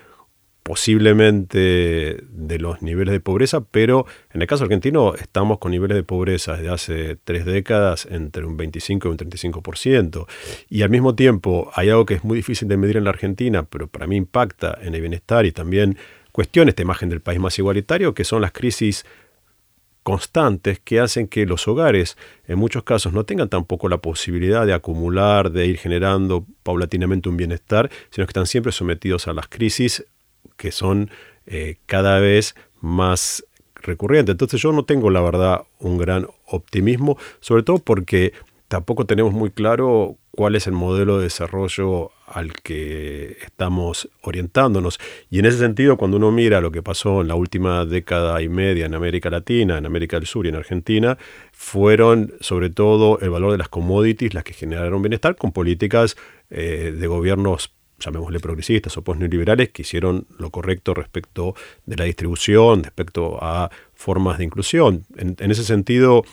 posiblemente 0.64 2.18
de 2.28 2.60
los 2.60 2.82
niveles 2.82 3.12
de 3.12 3.20
pobreza, 3.20 3.62
pero 3.62 4.08
en 4.34 4.42
el 4.42 4.48
caso 4.48 4.64
argentino 4.64 5.14
estamos 5.14 5.60
con 5.60 5.70
niveles 5.72 5.96
de 5.96 6.02
pobreza 6.02 6.58
desde 6.58 6.70
hace 6.70 7.16
tres 7.24 7.46
décadas 7.46 8.08
entre 8.10 8.44
un 8.44 8.58
25 8.58 9.08
y 9.08 9.12
un 9.12 9.18
35%. 9.20 10.26
Y 10.68 10.82
al 10.82 10.90
mismo 10.90 11.14
tiempo 11.14 11.70
hay 11.76 11.92
algo 11.92 12.08
que 12.08 12.16
es 12.16 12.24
muy 12.24 12.38
difícil 12.38 12.68
de 12.68 12.78
medir 12.78 12.98
en 12.98 13.04
la 13.04 13.12
Argentina, 13.12 13.68
pero 13.70 13.88
para 13.88 14.08
mí 14.08 14.16
impacta 14.16 14.80
en 14.82 14.96
el 14.96 15.02
bienestar 15.02 15.46
y 15.46 15.52
también 15.52 15.96
cuestiona 16.32 16.70
esta 16.70 16.82
imagen 16.82 17.10
del 17.10 17.22
país 17.22 17.40
más 17.40 17.58
igualitario, 17.60 18.16
que 18.16 18.24
son 18.24 18.42
las 18.42 18.52
crisis 18.52 19.06
constantes 20.08 20.80
que 20.80 21.02
hacen 21.02 21.28
que 21.28 21.46
los 21.46 21.68
hogares 21.68 22.18
en 22.48 22.58
muchos 22.58 22.84
casos 22.84 23.12
no 23.12 23.26
tengan 23.26 23.50
tampoco 23.50 23.90
la 23.90 23.98
posibilidad 23.98 24.66
de 24.66 24.74
acumular, 24.74 25.52
de 25.52 25.66
ir 25.68 25.78
generando 25.78 26.46
paulatinamente 26.64 27.28
un 27.28 27.36
bienestar, 27.36 27.92
sino 28.10 28.26
que 28.26 28.30
están 28.30 28.46
siempre 28.46 28.72
sometidos 28.72 29.28
a 29.28 29.34
las 29.34 29.50
crisis 29.50 30.06
que 30.56 30.72
son 30.72 31.10
eh, 31.46 31.80
cada 31.88 32.22
vez 32.22 32.56
más 32.80 33.44
recurrentes. 33.76 34.32
Entonces 34.32 34.62
yo 34.62 34.72
no 34.72 34.86
tengo, 34.86 35.10
la 35.10 35.20
verdad, 35.20 35.64
un 35.80 35.98
gran 35.98 36.26
optimismo, 36.46 37.18
sobre 37.42 37.64
todo 37.64 37.80
porque 37.80 38.32
tampoco 38.70 39.06
tenemos 39.06 39.34
muy 39.34 39.52
claro 39.52 40.16
cuál 40.32 40.56
es 40.56 40.68
el 40.68 40.74
modelo 40.74 41.18
de 41.18 41.24
desarrollo 41.24 42.12
al 42.28 42.54
que 42.54 43.38
estamos 43.42 44.10
orientándonos. 44.22 45.00
Y 45.30 45.40
en 45.40 45.46
ese 45.46 45.58
sentido, 45.58 45.98
cuando 45.98 46.18
uno 46.18 46.32
mira 46.32 46.62
lo 46.62 46.72
que 46.72 46.84
pasó 46.84 47.22
en 47.22 47.28
la 47.30 47.36
última 47.36 47.86
década 47.86 48.42
y 48.42 48.50
media 48.50 48.86
en 48.86 48.94
América 48.94 49.30
Latina, 49.30 49.78
en 49.78 49.86
América 49.86 50.18
del 50.18 50.28
Sur 50.28 50.46
y 50.46 50.50
en 50.50 50.56
Argentina, 50.56 51.18
fueron 51.54 52.34
sobre 52.42 52.70
todo 52.70 53.20
el 53.20 53.30
valor 53.30 53.54
de 53.54 53.58
las 53.58 53.70
commodities 53.70 54.34
las 54.34 54.44
que 54.44 54.54
generaron 54.54 55.02
bienestar 55.02 55.36
con 55.36 55.52
políticas 55.52 56.18
eh, 56.50 56.94
de 56.98 57.08
gobiernos 57.08 57.72
llamémosle 58.00 58.40
progresistas 58.40 58.96
o 58.98 59.02
post-neoliberales, 59.02 59.70
que 59.70 59.82
hicieron 59.82 60.28
lo 60.38 60.52
correcto 60.52 60.94
respecto 60.94 61.56
de 61.86 61.96
la 61.96 62.06
distribución, 62.06 62.84
respecto 62.84 63.40
a 63.42 63.72
formas 63.96 64.38
de 64.38 64.44
inclusión. 64.46 65.06
En, 65.16 65.52
ese 65.52 65.64
sentido, 65.64 66.24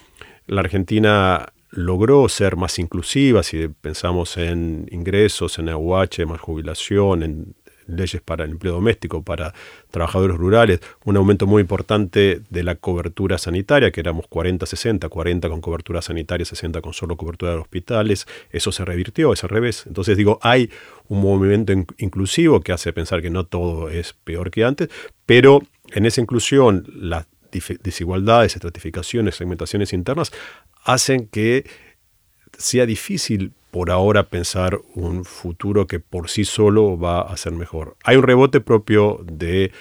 la 0.47 0.61
Argentina 0.61 1.53
logró 1.75 2.29
ser 2.29 2.57
más 2.57 2.79
inclusiva, 2.79 3.43
si 3.43 3.69
pensamos 3.69 4.37
en 4.37 4.87
ingresos, 4.91 5.59
en 5.59 5.69
AUH, 5.69 6.27
más 6.27 6.41
jubilación, 6.41 7.23
en 7.23 7.55
leyes 7.87 8.23
para 8.23 8.45
el 8.45 8.53
empleo 8.53 8.75
doméstico, 8.75 9.23
para 9.23 9.53
trabajadores 9.91 10.37
rurales, 10.37 10.81
un 11.05 11.17
aumento 11.17 11.47
muy 11.47 11.61
importante 11.61 12.41
de 12.49 12.63
la 12.63 12.77
cobertura 12.77 13.39
sanitaria, 13.39 13.91
que 13.91 14.01
éramos 14.01 14.27
40-60, 14.31 15.09
40 15.09 15.49
con 15.49 15.61
cobertura 15.61 16.01
sanitaria, 16.01 16.47
60 16.47 16.81
con 16.81 16.93
solo 16.93 17.17
cobertura 17.17 17.53
de 17.53 17.59
hospitales, 17.59 18.27
eso 18.51 18.73
se 18.73 18.85
revirtió, 18.85 19.33
es 19.33 19.45
al 19.45 19.51
revés. 19.51 19.85
Entonces 19.87 20.17
digo, 20.17 20.39
hay 20.43 20.71
un 21.09 21.21
movimiento 21.21 21.73
inclusivo 21.99 22.61
que 22.61 22.73
hace 22.73 22.93
pensar 22.93 23.21
que 23.21 23.31
no 23.31 23.45
todo 23.45 23.91
es 23.91 24.15
peor 24.25 24.51
que 24.51 24.65
antes, 24.65 24.89
pero 25.27 25.61
en 25.93 26.07
esa 26.07 26.21
inclusión 26.21 26.87
las 26.95 27.27
desigualdades, 27.83 28.57
estratificaciones, 28.57 29.37
segmentaciones 29.37 29.93
internas 29.93 30.33
hacen 30.85 31.27
que 31.27 31.65
sea 32.57 32.87
difícil 32.87 33.53
por 33.71 33.91
ahora 33.91 34.29
pensar 34.29 34.79
un 34.95 35.25
futuro 35.25 35.89
que 35.89 35.99
por 35.99 36.31
sí 36.31 36.45
solo 36.45 36.97
va 36.97 37.23
a 37.23 37.37
ser 37.37 37.53
mejor. 37.53 37.97
Hay 38.05 38.17
un 38.17 38.23
rebote 38.23 38.61
propio 38.61 39.21
de 39.25 39.73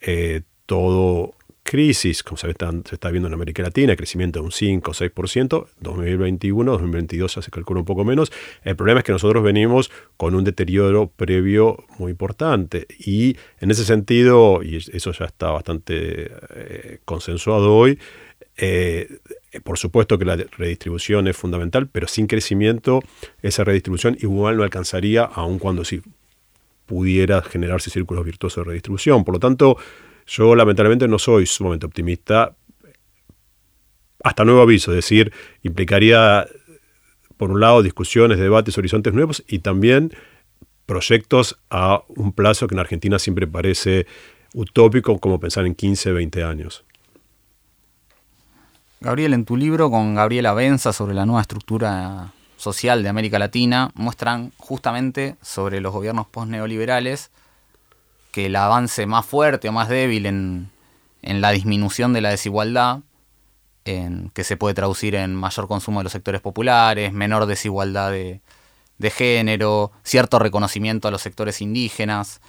eh, 0.00 0.42
todo 0.64 1.34
crisis, 1.64 2.22
como 2.22 2.36
se 2.36 2.50
está, 2.50 2.70
se 2.84 2.94
está, 2.94 3.10
viendo 3.10 3.26
en 3.26 3.34
América 3.34 3.62
Latina, 3.62 3.96
crecimiento 3.96 4.38
de 4.38 4.44
un 4.44 4.52
5 4.52 4.90
o 4.90 4.94
6%, 4.94 5.66
2021, 5.80 6.72
2022 6.72 7.34
ya 7.34 7.42
se 7.42 7.50
calcula 7.50 7.80
un 7.80 7.86
poco 7.86 8.04
menos. 8.04 8.30
El 8.62 8.76
problema 8.76 9.00
es 9.00 9.04
que 9.04 9.12
nosotros 9.12 9.42
venimos 9.42 9.90
con 10.16 10.34
un 10.34 10.44
deterioro 10.44 11.08
previo 11.08 11.84
muy 11.98 12.12
importante 12.12 12.86
y 12.98 13.36
en 13.60 13.70
ese 13.70 13.84
sentido, 13.84 14.62
y 14.62 14.76
eso 14.76 15.12
ya 15.12 15.24
está 15.24 15.50
bastante 15.50 16.30
eh, 16.54 16.98
consensuado 17.04 17.74
hoy, 17.74 17.98
eh, 18.56 19.08
por 19.62 19.78
supuesto 19.78 20.18
que 20.18 20.24
la 20.24 20.36
redistribución 20.36 21.28
es 21.28 21.36
fundamental, 21.36 21.88
pero 21.88 22.08
sin 22.08 22.26
crecimiento 22.26 23.00
esa 23.42 23.64
redistribución 23.64 24.16
igual 24.20 24.56
no 24.56 24.62
alcanzaría, 24.62 25.22
aun 25.24 25.58
cuando 25.58 25.84
sí 25.84 26.02
pudiera 26.86 27.42
generarse 27.42 27.90
círculos 27.90 28.24
virtuosos 28.24 28.64
de 28.64 28.70
redistribución. 28.70 29.24
Por 29.24 29.34
lo 29.34 29.40
tanto, 29.40 29.76
yo 30.26 30.54
lamentablemente 30.54 31.08
no 31.08 31.18
soy 31.18 31.46
sumamente 31.46 31.86
optimista. 31.86 32.56
Hasta 34.22 34.44
nuevo 34.44 34.62
aviso, 34.62 34.90
es 34.92 34.96
decir, 34.96 35.32
implicaría, 35.62 36.46
por 37.36 37.50
un 37.50 37.60
lado, 37.60 37.82
discusiones, 37.82 38.38
debates, 38.38 38.76
horizontes 38.78 39.12
nuevos 39.12 39.44
y 39.46 39.58
también 39.58 40.12
proyectos 40.86 41.58
a 41.70 42.02
un 42.08 42.32
plazo 42.32 42.66
que 42.66 42.74
en 42.74 42.80
Argentina 42.80 43.18
siempre 43.18 43.46
parece 43.46 44.06
utópico, 44.54 45.18
como 45.18 45.40
pensar 45.40 45.66
en 45.66 45.74
15, 45.74 46.12
20 46.12 46.42
años. 46.42 46.84
Gabriel, 49.04 49.34
en 49.34 49.44
tu 49.44 49.58
libro 49.58 49.90
con 49.90 50.14
Gabriela 50.14 50.54
Benza 50.54 50.94
sobre 50.94 51.12
la 51.12 51.26
nueva 51.26 51.42
estructura 51.42 52.32
social 52.56 53.02
de 53.02 53.10
América 53.10 53.38
Latina, 53.38 53.90
muestran 53.92 54.54
justamente 54.56 55.36
sobre 55.42 55.82
los 55.82 55.92
gobiernos 55.92 56.26
postneoliberales 56.26 57.30
que 58.32 58.46
el 58.46 58.56
avance 58.56 59.04
más 59.04 59.26
fuerte 59.26 59.68
o 59.68 59.72
más 59.72 59.90
débil 59.90 60.24
en, 60.24 60.70
la 61.20 61.50
disminución 61.50 62.14
de 62.14 62.22
la 62.22 62.30
desigualdad, 62.30 63.00
en, 63.84 64.30
que 64.30 64.42
se 64.42 64.56
puede 64.56 64.74
traducir 64.74 65.16
en 65.16 65.34
mayor 65.34 65.68
consumo 65.68 66.00
de 66.00 66.04
los 66.04 66.12
sectores 66.12 66.40
populares, 66.40 67.12
menor 67.12 67.44
desigualdad 67.44 68.10
de, 68.10 68.40
género, 69.10 69.92
cierto 70.02 70.38
reconocimiento 70.38 71.08
a 71.08 71.10
los 71.10 71.20
sectores 71.20 71.60
indígenas, 71.60 72.40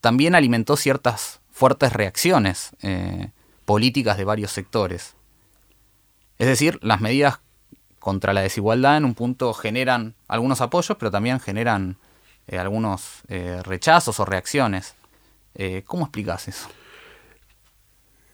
también 0.00 0.34
alimentó 0.34 0.76
ciertas 0.76 1.38
fuertes 1.52 1.92
reacciones 1.92 2.72
eh, 2.82 3.30
políticas 3.64 4.16
de 4.16 4.24
varios 4.24 4.50
sectores. 4.50 5.14
Es 6.42 6.48
decir, 6.48 6.80
las 6.82 7.00
medidas 7.00 7.38
contra 8.00 8.32
la 8.32 8.40
desigualdad 8.40 8.96
en 8.96 9.04
un 9.04 9.14
punto 9.14 9.54
generan 9.54 10.16
algunos 10.26 10.60
apoyos, 10.60 10.96
pero 10.98 11.08
también 11.08 11.38
generan 11.38 11.98
eh, 12.48 12.58
algunos 12.58 13.22
eh, 13.28 13.60
rechazos 13.62 14.18
o 14.18 14.24
reacciones. 14.24 14.96
Eh, 15.54 15.84
¿Cómo 15.86 16.06
explicas 16.06 16.48
eso? 16.48 16.68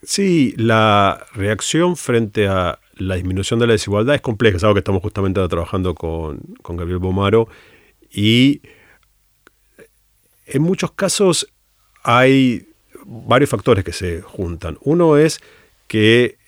Sí, 0.03 0.55
la 0.57 1.23
reacción 1.35 1.99
frente 1.99 2.49
a 2.49 2.79
la 2.95 3.17
disminución 3.17 3.61
de 3.61 3.67
la 3.67 3.75
desigualdad 3.75 4.15
es 4.15 4.23
compleja, 4.23 4.57
es 4.57 4.65
algo 4.65 4.77
que 4.77 4.81
estamos 4.81 5.03
justamente 5.03 5.47
trabajando 5.47 5.95
con, 5.95 6.39
con 6.63 6.79
Gabriel 6.79 7.01
Bomaro 7.01 7.47
y 8.11 8.63
en 10.47 10.63
muchos 10.63 10.93
casos 10.93 11.47
hay 12.05 12.71
varios 13.05 13.51
factores 13.51 13.85
que 13.85 13.93
se 13.93 14.23
juntan. 14.23 14.79
Uno 14.81 15.19
es 15.19 15.43
que 15.89 16.39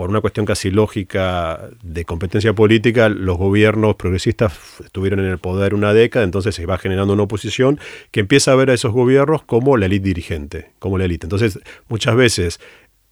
por 0.00 0.08
una 0.08 0.22
cuestión 0.22 0.46
casi 0.46 0.70
lógica 0.70 1.68
de 1.82 2.06
competencia 2.06 2.54
política, 2.54 3.10
los 3.10 3.36
gobiernos 3.36 3.96
progresistas 3.96 4.54
estuvieron 4.82 5.20
en 5.20 5.26
el 5.26 5.36
poder 5.36 5.74
una 5.74 5.92
década, 5.92 6.24
entonces 6.24 6.54
se 6.54 6.64
va 6.64 6.78
generando 6.78 7.12
una 7.12 7.24
oposición 7.24 7.78
que 8.10 8.20
empieza 8.20 8.52
a 8.52 8.54
ver 8.54 8.70
a 8.70 8.72
esos 8.72 8.92
gobiernos 8.94 9.42
como 9.42 9.76
la 9.76 9.84
élite 9.84 10.06
dirigente, 10.06 10.70
como 10.78 10.96
la 10.96 11.04
élite. 11.04 11.26
Entonces, 11.26 11.58
muchas 11.90 12.16
veces 12.16 12.60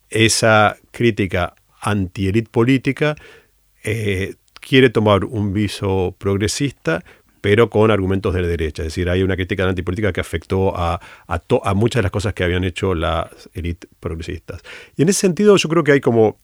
esa 0.08 0.78
crítica 0.90 1.56
anti-élite 1.82 2.48
política 2.50 3.16
eh, 3.84 4.36
quiere 4.58 4.88
tomar 4.88 5.26
un 5.26 5.52
viso 5.52 6.14
progresista, 6.16 7.04
pero 7.42 7.68
con 7.68 7.90
argumentos 7.90 8.32
de 8.32 8.40
la 8.40 8.48
derecha. 8.48 8.80
Es 8.80 8.86
decir, 8.86 9.10
hay 9.10 9.22
una 9.22 9.36
crítica 9.36 9.68
antipolítica 9.68 10.10
que 10.10 10.22
afectó 10.22 10.74
a, 10.74 10.98
a, 11.26 11.74
muchas 11.74 11.98
de 11.98 12.04
las 12.04 12.12
cosas 12.12 12.32
que 12.32 12.44
habían 12.44 12.64
hecho 12.64 12.94
las 12.94 13.50
élites 13.52 13.90
progresistas. 14.00 14.62
Y 14.96 15.02
en 15.02 15.10
ese 15.10 15.20
sentido 15.20 15.54
yo 15.58 15.68
creo 15.68 15.84
que 15.84 15.92
hay 15.92 16.00
como 16.00 16.38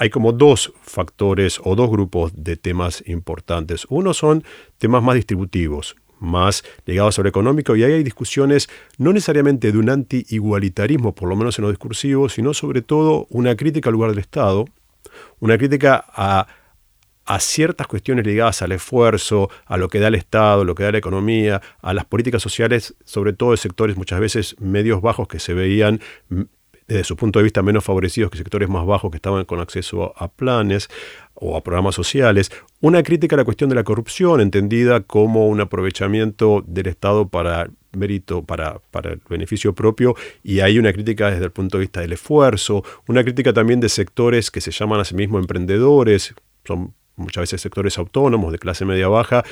hay 0.00 0.08
como 0.08 0.32
dos 0.32 0.72
factores 0.80 1.60
o 1.62 1.76
dos 1.76 1.90
grupos 1.90 2.32
de 2.34 2.56
temas 2.56 3.04
importantes. 3.06 3.86
Uno 3.90 4.14
son 4.14 4.42
temas 4.78 5.02
más 5.02 5.14
distributivos, 5.14 5.94
más 6.18 6.64
ligados 6.86 7.18
a 7.18 7.22
lo 7.22 7.28
económico, 7.28 7.76
y 7.76 7.84
ahí 7.84 7.92
hay 7.92 8.02
discusiones 8.02 8.70
no 8.96 9.12
necesariamente 9.12 9.70
de 9.70 9.76
un 9.76 9.90
anti-igualitarismo, 9.90 11.14
por 11.14 11.28
lo 11.28 11.36
menos 11.36 11.58
en 11.58 11.64
lo 11.64 11.68
discursivo, 11.68 12.30
sino 12.30 12.54
sobre 12.54 12.80
todo 12.80 13.26
una 13.28 13.54
crítica 13.56 13.90
al 13.90 13.92
lugar 13.92 14.10
del 14.10 14.20
Estado, 14.20 14.64
una 15.38 15.58
crítica 15.58 16.02
a, 16.14 16.46
a 17.26 17.40
ciertas 17.40 17.86
cuestiones 17.86 18.26
ligadas 18.26 18.62
al 18.62 18.72
esfuerzo, 18.72 19.50
a 19.66 19.76
lo 19.76 19.90
que 19.90 20.00
da 20.00 20.08
el 20.08 20.14
Estado, 20.14 20.64
lo 20.64 20.74
que 20.74 20.82
da 20.82 20.92
la 20.92 20.98
economía, 20.98 21.60
a 21.82 21.92
las 21.92 22.06
políticas 22.06 22.40
sociales, 22.40 22.94
sobre 23.04 23.34
todo 23.34 23.50
de 23.50 23.58
sectores 23.58 23.98
muchas 23.98 24.18
veces 24.18 24.56
medios 24.60 25.02
bajos 25.02 25.28
que 25.28 25.40
se 25.40 25.52
veían 25.52 26.00
desde 26.90 27.04
su 27.04 27.16
punto 27.16 27.38
de 27.38 27.44
vista 27.44 27.62
menos 27.62 27.84
favorecidos 27.84 28.32
que 28.32 28.38
sectores 28.38 28.68
más 28.68 28.84
bajos 28.84 29.12
que 29.12 29.16
estaban 29.16 29.44
con 29.44 29.60
acceso 29.60 30.12
a 30.16 30.26
planes 30.26 30.90
o 31.34 31.56
a 31.56 31.62
programas 31.62 31.94
sociales, 31.94 32.50
una 32.80 33.04
crítica 33.04 33.36
a 33.36 33.38
la 33.38 33.44
cuestión 33.44 33.70
de 33.70 33.76
la 33.76 33.84
corrupción, 33.84 34.40
entendida 34.40 35.00
como 35.00 35.46
un 35.46 35.60
aprovechamiento 35.60 36.64
del 36.66 36.88
Estado 36.88 37.28
para 37.28 37.70
mérito, 37.92 38.42
para, 38.42 38.80
para 38.90 39.12
el 39.12 39.20
beneficio 39.28 39.72
propio, 39.72 40.16
y 40.42 40.60
hay 40.60 40.80
una 40.80 40.92
crítica 40.92 41.30
desde 41.30 41.44
el 41.44 41.52
punto 41.52 41.78
de 41.78 41.82
vista 41.82 42.00
del 42.00 42.12
esfuerzo, 42.12 42.84
una 43.06 43.22
crítica 43.22 43.52
también 43.52 43.78
de 43.78 43.88
sectores 43.88 44.50
que 44.50 44.60
se 44.60 44.72
llaman 44.72 44.98
a 44.98 45.04
sí 45.04 45.14
mismos 45.14 45.40
emprendedores, 45.40 46.34
son 46.64 46.92
muchas 47.14 47.42
veces 47.42 47.60
sectores 47.60 47.98
autónomos 47.98 48.50
de 48.50 48.58
clase 48.58 48.84
media 48.84 49.06
baja, 49.06 49.44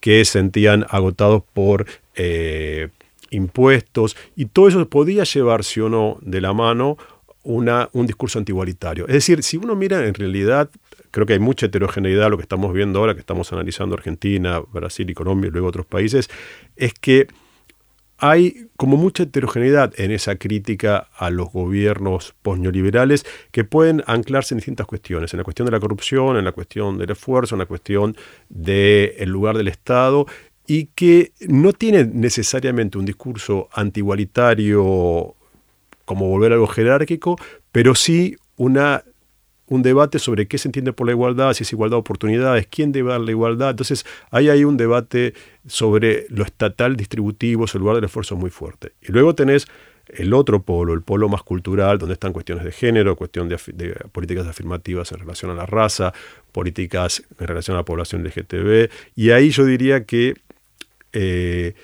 que 0.00 0.24
sentían 0.24 0.86
agotados 0.88 1.42
por... 1.52 1.86
Eh, 2.14 2.88
impuestos, 3.36 4.16
y 4.34 4.46
todo 4.46 4.68
eso 4.68 4.88
podía 4.88 5.24
llevarse 5.24 5.82
o 5.82 5.88
no 5.88 6.18
de 6.22 6.40
la 6.40 6.52
mano 6.52 6.96
una, 7.42 7.88
un 7.92 8.06
discurso 8.06 8.38
antigualitario. 8.38 9.06
Es 9.06 9.14
decir, 9.14 9.42
si 9.42 9.56
uno 9.56 9.76
mira 9.76 10.04
en 10.04 10.14
realidad, 10.14 10.70
creo 11.10 11.26
que 11.26 11.34
hay 11.34 11.38
mucha 11.38 11.66
heterogeneidad, 11.66 12.30
lo 12.30 12.36
que 12.36 12.42
estamos 12.42 12.72
viendo 12.72 12.98
ahora, 12.98 13.14
que 13.14 13.20
estamos 13.20 13.52
analizando 13.52 13.94
Argentina, 13.94 14.60
Brasil 14.60 15.08
y 15.08 15.14
Colombia 15.14 15.48
y 15.48 15.50
luego 15.52 15.68
otros 15.68 15.86
países, 15.86 16.28
es 16.74 16.92
que 16.94 17.28
hay 18.18 18.68
como 18.76 18.96
mucha 18.96 19.24
heterogeneidad 19.24 19.92
en 20.00 20.10
esa 20.10 20.36
crítica 20.36 21.08
a 21.16 21.30
los 21.30 21.52
gobiernos 21.52 22.34
postneoliberales 22.42 23.26
que 23.50 23.64
pueden 23.64 24.02
anclarse 24.06 24.54
en 24.54 24.58
distintas 24.58 24.86
cuestiones, 24.86 25.34
en 25.34 25.38
la 25.38 25.44
cuestión 25.44 25.66
de 25.66 25.72
la 25.72 25.80
corrupción, 25.80 26.36
en 26.36 26.44
la 26.44 26.52
cuestión 26.52 26.98
del 26.98 27.10
esfuerzo, 27.10 27.54
en 27.54 27.60
la 27.60 27.66
cuestión 27.66 28.16
del 28.48 29.28
lugar 29.28 29.56
del 29.56 29.68
Estado, 29.68 30.26
y 30.66 30.86
que 30.86 31.32
no 31.48 31.72
tienen 31.72 32.20
necesariamente 32.20 32.98
un 32.98 33.04
discurso 33.04 33.68
antigualitario 33.72 35.34
como 36.04 36.28
volver 36.28 36.52
a 36.52 36.54
algo 36.54 36.66
jerárquico, 36.66 37.36
pero 37.72 37.94
sí 37.94 38.36
una 38.56 39.02
un 39.68 39.82
debate 39.82 40.18
sobre 40.18 40.46
qué 40.46 40.58
se 40.58 40.68
entiende 40.68 40.92
por 40.92 41.06
la 41.06 41.12
igualdad, 41.12 41.52
si 41.52 41.64
es 41.64 41.72
igualdad 41.72 41.96
de 41.96 42.00
oportunidades, 42.00 42.66
quién 42.68 42.92
debe 42.92 43.10
dar 43.10 43.20
la 43.20 43.30
igualdad. 43.30 43.70
Entonces, 43.70 44.06
ahí 44.30 44.48
hay 44.48 44.64
un 44.64 44.76
debate 44.76 45.34
sobre 45.66 46.26
lo 46.28 46.44
estatal 46.44 46.96
distributivo, 46.96 47.64
el 47.72 47.80
lugar 47.80 47.96
del 47.96 48.04
esfuerzo 48.04 48.36
muy 48.36 48.50
fuerte. 48.50 48.92
Y 49.02 49.12
luego 49.12 49.34
tenés 49.34 49.66
el 50.08 50.32
otro 50.34 50.62
polo, 50.62 50.94
el 50.94 51.02
polo 51.02 51.28
más 51.28 51.42
cultural, 51.42 51.98
donde 51.98 52.12
están 52.12 52.32
cuestiones 52.32 52.64
de 52.64 52.70
género, 52.70 53.16
cuestión 53.16 53.48
de, 53.48 53.58
políticas 54.12 54.46
afirmativas 54.46 55.10
en 55.10 55.18
relación 55.18 55.50
a 55.50 55.54
la 55.54 55.66
raza, 55.66 56.12
políticas 56.52 57.24
en 57.38 57.46
relación 57.46 57.76
a 57.76 57.80
la 57.80 57.84
población 57.84 58.22
LGTB. 58.22 58.88
Y 59.16 59.30
ahí 59.30 59.50
yo 59.50 59.64
diría 59.64 60.04
que 60.04 60.34
eh, 61.12 61.74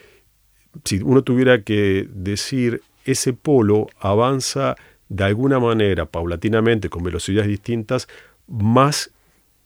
si 0.85 1.02
uno 1.02 1.23
tuviera 1.23 1.62
que 1.62 2.09
decir, 2.11 2.83
ese 3.05 3.33
polo 3.33 3.88
avanza 3.99 4.76
de 5.09 5.25
alguna 5.25 5.59
manera, 5.59 6.07
paulatinamente, 6.07 6.88
con 6.88 7.02
velocidades 7.02 7.49
distintas, 7.49 8.09
más 8.47 9.11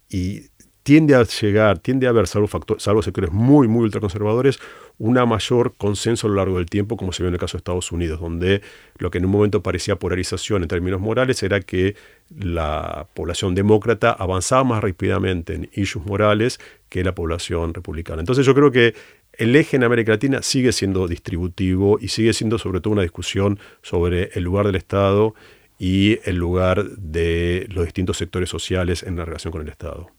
y 0.08 0.46
tiende 0.86 1.16
a 1.16 1.24
llegar, 1.24 1.80
tiende 1.80 2.06
a 2.06 2.10
haber, 2.10 2.28
salvo, 2.28 2.48
salvo 2.78 3.02
sectores 3.02 3.32
muy, 3.32 3.66
muy 3.66 3.82
ultraconservadores, 3.82 4.60
una 4.98 5.26
mayor 5.26 5.74
consenso 5.76 6.28
a 6.28 6.30
lo 6.30 6.36
largo 6.36 6.58
del 6.58 6.66
tiempo, 6.66 6.96
como 6.96 7.10
se 7.10 7.24
vio 7.24 7.28
en 7.28 7.34
el 7.34 7.40
caso 7.40 7.56
de 7.56 7.58
Estados 7.58 7.90
Unidos, 7.90 8.20
donde 8.20 8.62
lo 8.98 9.10
que 9.10 9.18
en 9.18 9.24
un 9.24 9.32
momento 9.32 9.64
parecía 9.64 9.96
polarización 9.96 10.62
en 10.62 10.68
términos 10.68 11.00
morales 11.00 11.42
era 11.42 11.60
que 11.60 11.96
la 12.38 13.08
población 13.14 13.56
demócrata 13.56 14.12
avanzaba 14.12 14.62
más 14.62 14.80
rápidamente 14.80 15.54
en 15.54 15.68
issues 15.74 16.06
morales 16.06 16.60
que 16.88 17.02
la 17.02 17.16
población 17.16 17.74
republicana. 17.74 18.20
Entonces 18.20 18.46
yo 18.46 18.54
creo 18.54 18.70
que 18.70 18.94
el 19.38 19.56
eje 19.56 19.76
en 19.76 19.84
América 19.84 20.12
Latina 20.12 20.42
sigue 20.42 20.72
siendo 20.72 21.08
distributivo 21.08 21.98
y 22.00 22.08
sigue 22.08 22.32
siendo 22.32 22.58
sobre 22.58 22.80
todo 22.80 22.92
una 22.92 23.02
discusión 23.02 23.58
sobre 23.82 24.30
el 24.34 24.44
lugar 24.44 24.66
del 24.66 24.76
Estado 24.76 25.34
y 25.78 26.18
el 26.24 26.36
lugar 26.36 26.84
de 26.84 27.66
los 27.70 27.84
distintos 27.84 28.16
sectores 28.16 28.48
sociales 28.48 29.02
en 29.02 29.16
la 29.16 29.24
relación 29.24 29.52
con 29.52 29.62
el 29.62 29.68
Estado. 29.68 30.10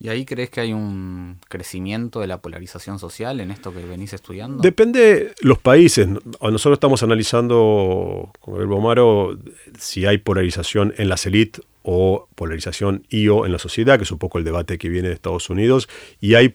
¿Y 0.00 0.08
ahí 0.08 0.24
crees 0.26 0.50
que 0.50 0.60
hay 0.60 0.72
un 0.72 1.38
crecimiento 1.48 2.20
de 2.20 2.26
la 2.26 2.42
polarización 2.42 2.98
social 2.98 3.40
en 3.40 3.50
esto 3.50 3.72
que 3.72 3.84
venís 3.86 4.12
estudiando? 4.12 4.60
Depende 4.60 5.32
los 5.40 5.58
países. 5.58 6.06
Nosotros 6.42 6.74
estamos 6.74 7.02
analizando 7.02 8.30
con 8.40 8.60
el 8.60 8.66
Bomaro 8.66 9.38
si 9.78 10.04
hay 10.04 10.18
polarización 10.18 10.92
en 10.98 11.08
las 11.08 11.24
élites 11.26 11.62
o 11.82 12.28
polarización 12.34 13.06
y 13.08 13.28
o 13.28 13.46
en 13.46 13.52
la 13.52 13.58
sociedad, 13.58 13.96
que 13.96 14.04
es 14.04 14.10
un 14.10 14.18
poco 14.18 14.38
el 14.38 14.44
debate 14.44 14.78
que 14.78 14.88
viene 14.88 15.08
de 15.08 15.14
Estados 15.14 15.48
Unidos, 15.48 15.88
y 16.20 16.34
hay 16.34 16.54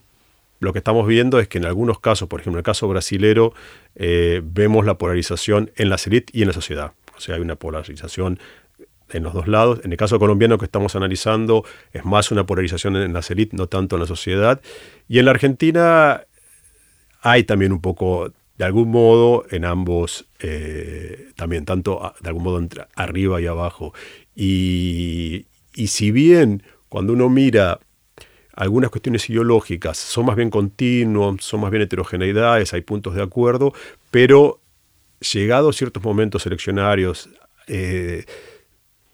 lo 0.60 0.74
que 0.74 0.80
estamos 0.80 1.08
viendo 1.08 1.39
es 1.39 1.48
que 1.48 1.58
en 1.58 1.66
algunos 1.66 2.00
casos, 2.00 2.28
por 2.28 2.42
ejemplo 2.42 2.58
en 2.58 2.62
el 2.62 2.66
caso 2.66 2.88
brasilero, 2.88 3.54
eh, 3.96 4.42
vemos 4.44 4.86
la 4.86 4.98
polarización 4.98 5.72
en 5.76 5.89
la 5.89 5.98
élites 6.06 6.36
y 6.36 6.41
en 6.41 6.48
la 6.48 6.54
sociedad. 6.54 6.93
O 7.17 7.22
sea, 7.22 7.36
hay 7.36 7.41
una 7.41 7.56
polarización 7.56 8.39
en 9.12 9.24
los 9.24 9.34
dos 9.34 9.48
lados. 9.48 9.82
En 9.84 9.91
el 9.91 9.98
caso 9.98 10.19
colombiano 10.19 10.58
que 10.58 10.65
estamos 10.65 10.95
analizando, 10.95 11.65
es 11.93 12.06
más 12.06 12.32
una 12.32 12.45
polarización 12.45 12.95
en 12.98 13.13
la 13.13 13.22
élites, 13.28 13.58
no 13.58 13.67
tanto 13.67 13.95
en 13.95 14.02
la 14.02 14.08
sociedad. 14.08 14.62
Y 15.08 15.19
en 15.19 15.26
la 15.26 15.32
Argentina 15.32 16.22
hay 17.22 17.43
también 17.43 17.72
un 17.72 17.82
poco, 17.82 18.32
de 18.58 18.65
algún 18.65 18.89
modo, 18.89 19.45
en 19.52 19.65
ambos, 19.65 20.28
eh, 20.39 21.32
también, 21.36 21.65
tanto 21.65 22.13
de 22.19 22.30
algún 22.30 22.43
modo 22.43 22.60
entre 22.60 22.86
arriba 22.95 23.41
y 23.41 23.48
abajo. 23.48 23.93
Y 24.36 25.45
si 25.88 26.12
bien 26.12 26.63
cuando 26.89 27.13
uno 27.13 27.30
mira 27.30 27.80
algunas 28.60 28.89
cuestiones 28.89 29.30
ideológicas 29.30 29.98
son 29.98 30.26
más 30.26 30.36
bien 30.36 30.50
continuos, 30.50 31.45
son 31.45 31.62
más 31.62 31.72
bien 31.72 31.82
heterogeneidades, 31.82 32.74
hay 32.74 32.82
puntos 32.82 33.15
de 33.15 33.24
acuerdo, 33.24 33.72
pero 34.12 34.60
llegados 35.32 35.78
ciertos 35.78 36.04
momentos 36.04 36.45
eleccionarios, 36.45 37.30
eh, 37.67 38.26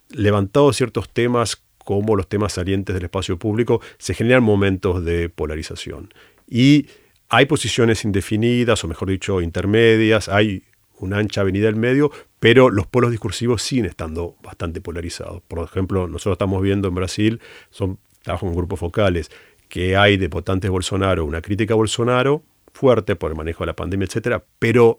levantados 0.09 0.75
ciertos 0.75 1.09
temas 1.09 1.61
como 1.77 2.15
los 2.15 2.27
temas 2.27 2.53
salientes 2.53 2.95
del 2.95 3.03
espacio 3.03 3.37
público, 3.37 3.81
se 3.99 4.15
generan 4.15 4.41
momentos 4.41 5.05
de 5.05 5.29
polarización. 5.29 6.11
Y 6.49 6.87
hay 7.29 7.45
posiciones 7.45 8.03
indefinidas, 8.03 8.83
o 8.83 8.87
mejor 8.87 9.11
dicho, 9.11 9.41
intermedias, 9.41 10.27
hay 10.27 10.63
una 10.97 11.19
ancha 11.19 11.41
avenida 11.41 11.67
del 11.67 11.75
medio, 11.75 12.09
pero 12.39 12.71
los 12.71 12.87
polos 12.87 13.11
discursivos 13.11 13.61
siguen 13.61 13.85
estando 13.85 14.37
bastante 14.41 14.81
polarizados. 14.81 15.43
Por 15.47 15.59
ejemplo, 15.59 16.07
nosotros 16.07 16.33
estamos 16.33 16.63
viendo 16.63 16.87
en 16.87 16.95
Brasil, 16.95 17.41
son 17.69 17.99
trabajo 18.25 18.47
con 18.47 18.55
grupos 18.55 18.79
focales, 18.79 19.31
que 19.69 19.95
hay 19.95 20.17
de 20.17 20.27
votantes 20.27 20.69
Bolsonaro, 20.69 21.25
una 21.25 21.41
crítica 21.41 21.73
a 21.73 21.77
Bolsonaro 21.77 22.43
fuerte 22.73 23.15
por 23.15 23.31
el 23.31 23.37
manejo 23.37 23.63
de 23.63 23.67
la 23.67 23.75
pandemia, 23.75 24.05
etcétera, 24.05 24.43
pero 24.59 24.97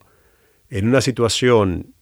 en 0.71 0.89
una 0.89 1.01
situación, 1.01 1.93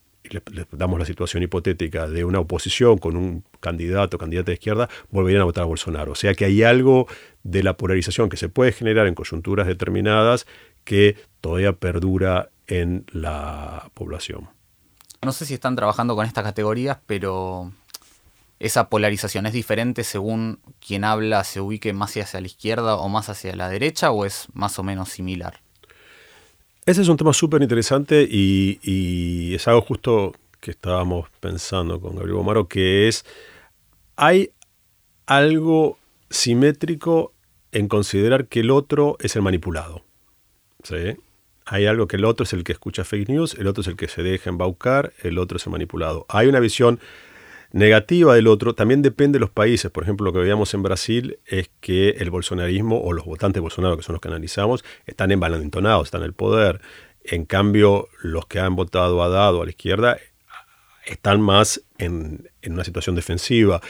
damos 0.71 0.99
la 0.99 1.05
situación 1.05 1.43
hipotética 1.43 2.07
de 2.07 2.23
una 2.23 2.39
oposición 2.39 2.97
con 2.97 3.17
un 3.17 3.43
candidato 3.59 4.17
o 4.17 4.19
candidata 4.19 4.47
de 4.47 4.53
izquierda, 4.53 4.89
volverían 5.09 5.41
a 5.41 5.45
votar 5.45 5.63
a 5.63 5.67
Bolsonaro. 5.67 6.13
O 6.13 6.15
sea 6.15 6.33
que 6.33 6.45
hay 6.45 6.63
algo 6.63 7.07
de 7.43 7.63
la 7.63 7.75
polarización 7.75 8.29
que 8.29 8.37
se 8.37 8.49
puede 8.49 8.71
generar 8.71 9.07
en 9.07 9.15
coyunturas 9.15 9.67
determinadas 9.67 10.47
que 10.83 11.17
todavía 11.41 11.73
perdura 11.73 12.49
en 12.67 13.05
la 13.11 13.91
población. 13.93 14.49
No 15.23 15.31
sé 15.31 15.45
si 15.45 15.55
están 15.55 15.75
trabajando 15.75 16.15
con 16.15 16.25
estas 16.25 16.43
categorías, 16.43 16.99
pero 17.05 17.71
esa 18.65 18.89
polarización 18.89 19.45
es 19.45 19.53
diferente 19.53 20.03
según 20.03 20.59
quien 20.85 21.03
habla 21.03 21.43
se 21.43 21.61
ubique 21.61 21.93
más 21.93 22.17
hacia 22.17 22.41
la 22.41 22.47
izquierda 22.47 22.95
o 22.95 23.07
más 23.09 23.29
hacia 23.29 23.55
la 23.55 23.69
derecha 23.69 24.09
o 24.09 24.25
es 24.25 24.47
más 24.53 24.79
o 24.79 24.83
menos 24.83 25.09
similar? 25.09 25.61
Ese 26.87 27.03
es 27.03 27.07
un 27.07 27.17
tema 27.17 27.31
súper 27.33 27.61
interesante 27.61 28.27
y, 28.27 29.53
es 29.53 29.67
algo 29.67 29.81
justo 29.81 30.33
que 30.59 30.71
estábamos 30.71 31.29
pensando 31.39 32.01
con 32.01 32.15
Gabriel 32.15 32.37
Bomaro, 32.37 32.67
que 32.67 33.07
es, 33.07 33.23
hay 34.15 34.51
algo 35.27 35.99
simétrico 36.31 37.33
en 37.71 37.87
considerar 37.87 38.47
que 38.47 38.61
el 38.61 38.71
otro 38.71 39.15
es 39.19 39.35
el 39.35 39.43
manipulado. 39.43 40.03
¿sí? 40.83 41.17
Hay 41.65 41.85
algo 41.85 42.07
que 42.07 42.15
el 42.15 42.25
otro 42.25 42.45
es 42.45 42.53
el 42.53 42.63
que 42.63 42.71
escucha 42.71 43.03
fake 43.03 43.29
news, 43.29 43.53
el 43.59 43.67
otro 43.67 43.81
es 43.81 43.87
el 43.87 43.95
que 43.95 44.07
se 44.07 44.23
deja 44.23 44.49
embaucar, 44.49 45.13
el 45.21 45.37
otro 45.37 45.57
es 45.57 45.65
el 45.67 45.71
manipulado. 45.71 46.25
Hay 46.29 46.47
una 46.47 46.59
visión 46.59 46.99
negativa 47.71 48.35
del 48.35 48.47
otro 48.47 48.75
también 48.75 49.01
depende 49.01 49.37
de 49.37 49.41
los 49.41 49.49
países. 49.49 49.91
Por 49.91 50.03
ejemplo, 50.03 50.25
lo 50.25 50.33
que 50.33 50.39
veíamos 50.39 50.73
en 50.73 50.83
Brasil 50.83 51.39
es 51.45 51.69
que 51.81 52.09
el 52.09 52.29
bolsonarismo 52.29 53.01
o 53.01 53.13
los 53.13 53.25
votantes 53.25 53.55
de 53.55 53.61
Bolsonaro, 53.61 53.97
que 53.97 54.03
son 54.03 54.13
los 54.13 54.21
que 54.21 54.27
analizamos, 54.27 54.83
están 55.05 55.31
envalentonados, 55.31 56.07
están 56.07 56.21
en 56.21 56.27
el 56.27 56.33
poder. 56.33 56.81
En 57.23 57.45
cambio, 57.45 58.07
los 58.21 58.45
que 58.45 58.59
han 58.59 58.75
votado 58.75 59.23
a 59.23 59.29
Dado 59.29 59.61
a 59.61 59.65
la 59.65 59.71
izquierda 59.71 60.17
están 61.05 61.41
más 61.41 61.81
en, 61.97 62.49
una 62.67 62.83
situación 62.83 63.15
defensiva. 63.15 63.81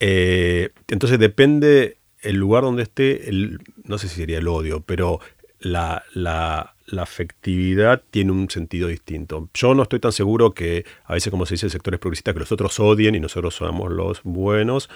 Eh, 0.00 0.70
entonces 0.88 1.18
depende 1.18 1.98
el 2.20 2.36
lugar 2.36 2.62
donde 2.62 2.84
esté, 2.84 3.28
el, 3.28 3.58
no 3.84 3.98
sé 3.98 4.08
si 4.08 4.16
sería 4.16 4.38
el 4.38 4.48
odio, 4.48 4.80
pero 4.80 5.20
la, 5.62 6.04
la, 6.14 6.74
afectividad 6.98 8.02
tiene 8.10 8.32
un 8.32 8.50
sentido 8.50 8.88
distinto. 8.88 9.48
Yo 9.54 9.74
no 9.74 9.84
estoy 9.84 10.00
tan 10.00 10.12
seguro 10.12 10.52
que 10.52 10.84
a 11.04 11.14
veces, 11.14 11.30
como 11.30 11.46
se 11.46 11.54
dice, 11.54 11.66
el 11.66 11.72
sector 11.72 11.94
es 11.94 12.00
progresista, 12.00 12.34
que 12.34 12.40
los 12.40 12.52
otros 12.52 12.78
odien 12.80 13.14
y 13.14 13.20
nosotros 13.20 13.54
somos 13.54 13.90
los 13.90 14.22
buenos, 14.24 14.90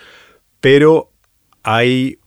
pero 0.60 1.10
hay 1.62 2.18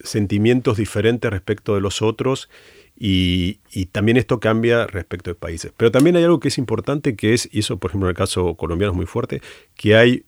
sentimientos 0.00 0.76
diferentes 0.76 1.30
respecto 1.30 1.74
de 1.74 1.80
los 1.80 2.02
otros 2.02 2.50
y, 2.98 3.60
y, 3.70 3.86
también 3.86 4.16
esto 4.16 4.40
cambia 4.40 4.86
respecto 4.86 5.30
de 5.30 5.34
países. 5.34 5.72
Pero 5.76 5.92
también 5.92 6.16
hay 6.16 6.24
algo 6.24 6.40
que 6.40 6.48
es 6.48 6.58
importante, 6.58 7.14
que 7.14 7.34
es, 7.34 7.48
y 7.52 7.60
eso 7.60 7.76
por 7.78 7.90
ejemplo 7.90 8.08
en 8.08 8.10
el 8.10 8.16
caso 8.16 8.54
colombiano 8.56 8.92
es 8.92 8.96
muy 8.96 9.06
fuerte, 9.06 9.42
que 9.74 9.96
hay 9.96 10.24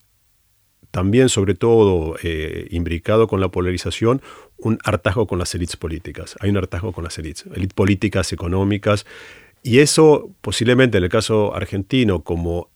también, 0.91 1.29
sobre 1.29 1.55
todo, 1.55 2.17
eh, 2.23 2.67
imbricado 2.71 3.29
con 3.29 3.41
la 3.41 3.51
polarización, 3.51 4.23
un 4.59 4.79
hartazgo 4.85 5.27
con 5.27 5.39
las 5.39 5.55
élites 5.55 5.77
políticas. 5.77 6.37
Hay 6.41 6.51
un 6.51 6.57
hartazgo 6.57 6.93
con 6.93 7.05
las 7.05 7.19
élites, 7.19 7.47
élites 7.55 7.75
políticas, 7.75 8.33
económicas, 8.33 9.07
y 9.63 9.79
eso 9.79 10.31
posiblemente 10.41 10.99
en 10.99 11.05
el 11.05 11.11
caso 11.11 11.55
argentino, 11.55 12.23
como 12.23 12.69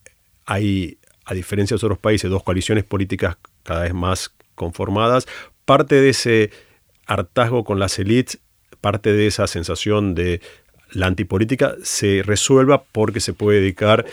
hay, 0.45 0.97
a 1.25 1.33
diferencia 1.33 1.75
de 1.75 1.85
otros 1.85 1.99
países, 1.99 2.29
dos 2.29 2.43
coaliciones 2.43 2.83
políticas 2.83 3.37
cada 3.63 3.83
vez 3.83 3.93
más 3.93 4.33
conformadas, 4.55 5.27
parte 5.65 5.95
de 5.95 6.09
ese 6.09 6.51
hartazgo 7.05 7.63
con 7.63 7.79
las 7.79 7.99
élites, 7.99 8.39
parte 8.81 9.13
de 9.13 9.27
esa 9.27 9.47
sensación 9.47 10.15
de 10.15 10.41
la 10.91 11.07
antipolítica 11.07 11.75
se 11.83 12.21
resuelva 12.23 12.83
porque 12.83 13.19
se 13.19 13.33
puede 13.33 13.61
dedicar 13.61 14.05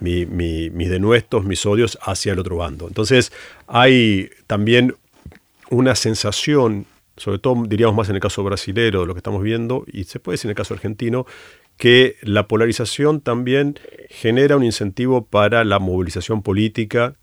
mis 0.00 0.90
denuestos, 0.90 1.44
mis 1.44 1.64
odios 1.64 1.98
hacia 2.02 2.32
el 2.32 2.38
otro 2.38 2.56
bando. 2.56 2.88
Entonces 2.88 3.32
hay 3.66 4.30
también 4.46 4.96
una 5.76 5.94
sensación, 5.94 6.86
sobre 7.16 7.38
todo 7.38 7.64
diríamos 7.66 7.96
más 7.96 8.08
en 8.08 8.16
el 8.16 8.20
caso 8.20 8.42
brasilero 8.42 9.00
de 9.00 9.06
lo 9.06 9.14
que 9.14 9.18
estamos 9.18 9.42
viendo, 9.42 9.84
y 9.86 10.04
se 10.04 10.20
puede 10.20 10.34
decir 10.34 10.48
en 10.48 10.50
el 10.50 10.56
caso 10.56 10.74
argentino, 10.74 11.26
que 11.76 12.16
la 12.22 12.46
polarización 12.46 13.20
también 13.20 13.78
genera 14.08 14.56
un 14.56 14.64
incentivo 14.64 15.26
para 15.26 15.64
la 15.64 15.78
movilización 15.78 16.42
política 16.42 17.16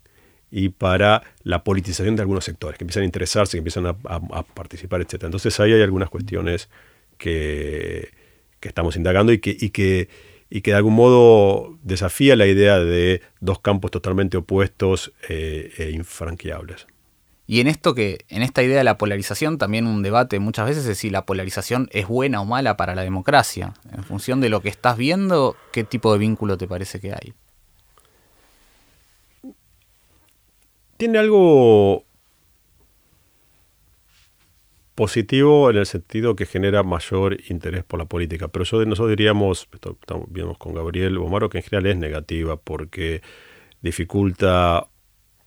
y 0.50 0.68
para 0.68 1.22
la 1.42 1.64
politización 1.64 2.14
de 2.14 2.22
algunos 2.22 2.44
sectores, 2.44 2.76
que 2.76 2.84
empiezan 2.84 3.04
a 3.04 3.06
interesarse, 3.06 3.52
que 3.52 3.58
empiezan 3.58 3.86
a, 3.86 4.42
participar, 4.42 5.00
etc. 5.00 5.24
Entonces 5.24 5.58
ahí 5.60 5.72
hay 5.72 5.80
algunas 5.80 6.10
cuestiones 6.10 6.68
que, 7.16 8.10
estamos 8.60 8.96
indagando 8.96 9.32
y 9.32 9.38
que, 9.38 9.56
y, 9.58 9.70
que, 9.70 10.08
y 10.50 10.60
que 10.60 10.72
de 10.72 10.76
algún 10.76 10.94
modo 10.94 11.78
desafía 11.82 12.36
la 12.36 12.46
idea 12.46 12.78
de 12.78 13.22
dos 13.40 13.60
campos 13.60 13.90
totalmente 13.90 14.36
opuestos 14.36 15.12
eh, 15.28 15.72
e 15.78 15.90
infranqueables. 15.90 16.86
Y 17.52 17.60
en 17.60 17.66
esto 17.66 17.94
que, 17.94 18.24
en 18.30 18.40
esta 18.40 18.62
idea 18.62 18.78
de 18.78 18.84
la 18.84 18.96
polarización, 18.96 19.58
también 19.58 19.86
un 19.86 20.02
debate 20.02 20.38
muchas 20.38 20.66
veces 20.66 20.86
es 20.86 20.96
si 20.96 21.10
la 21.10 21.26
polarización 21.26 21.90
es 21.92 22.08
buena 22.08 22.40
o 22.40 22.46
mala 22.46 22.78
para 22.78 22.94
la 22.94 23.02
democracia. 23.02 23.74
En 23.92 24.04
función 24.04 24.40
de 24.40 24.48
lo 24.48 24.62
que 24.62 24.70
estás 24.70 24.96
viendo, 24.96 25.54
¿qué 25.70 25.84
tipo 25.84 26.14
de 26.14 26.18
vínculo 26.18 26.56
te 26.56 26.66
parece 26.66 26.98
que 26.98 27.12
hay? 27.12 27.34
Tiene 30.96 31.18
algo 31.18 32.06
positivo 34.94 35.68
en 35.68 35.76
el 35.76 35.84
sentido 35.84 36.34
que 36.34 36.46
genera 36.46 36.82
mayor 36.82 37.36
interés 37.50 37.84
por 37.84 37.98
la 37.98 38.06
política. 38.06 38.48
Pero 38.48 38.64
nosotros 38.86 39.10
diríamos, 39.10 39.68
estamos 39.70 40.26
viendo 40.30 40.54
con 40.54 40.72
Gabriel 40.72 41.18
Bomaro, 41.18 41.50
que 41.50 41.58
en 41.58 41.64
general 41.64 41.90
es 41.90 41.98
negativa 41.98 42.56
porque 42.56 43.20
dificulta 43.82 44.86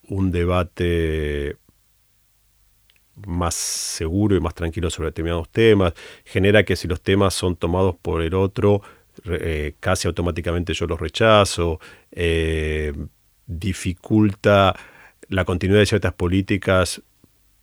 un 0.08 0.30
debate 0.30 1.58
más 3.26 3.56
seguro 3.56 4.36
y 4.36 4.40
más 4.40 4.54
tranquilo 4.54 4.90
sobre 4.90 5.10
determinados 5.10 5.50
temas, 5.50 5.94
genera 6.26 6.64
que 6.64 6.76
si 6.76 6.88
los 6.88 7.02
temas 7.02 7.34
son 7.34 7.56
tomados 7.56 7.96
por 8.02 8.22
el 8.22 8.34
otro, 8.34 8.82
eh, 9.26 9.76
casi 9.80 10.08
automáticamente 10.08 10.74
yo 10.74 10.88
los 10.88 11.00
rechazo, 11.00 11.80
eh, 12.12 12.94
dificulta 13.48 14.76
la 15.30 15.46
continuidad 15.46 15.80
de 15.80 15.86
ciertas 15.86 16.14
políticas, 16.14 17.02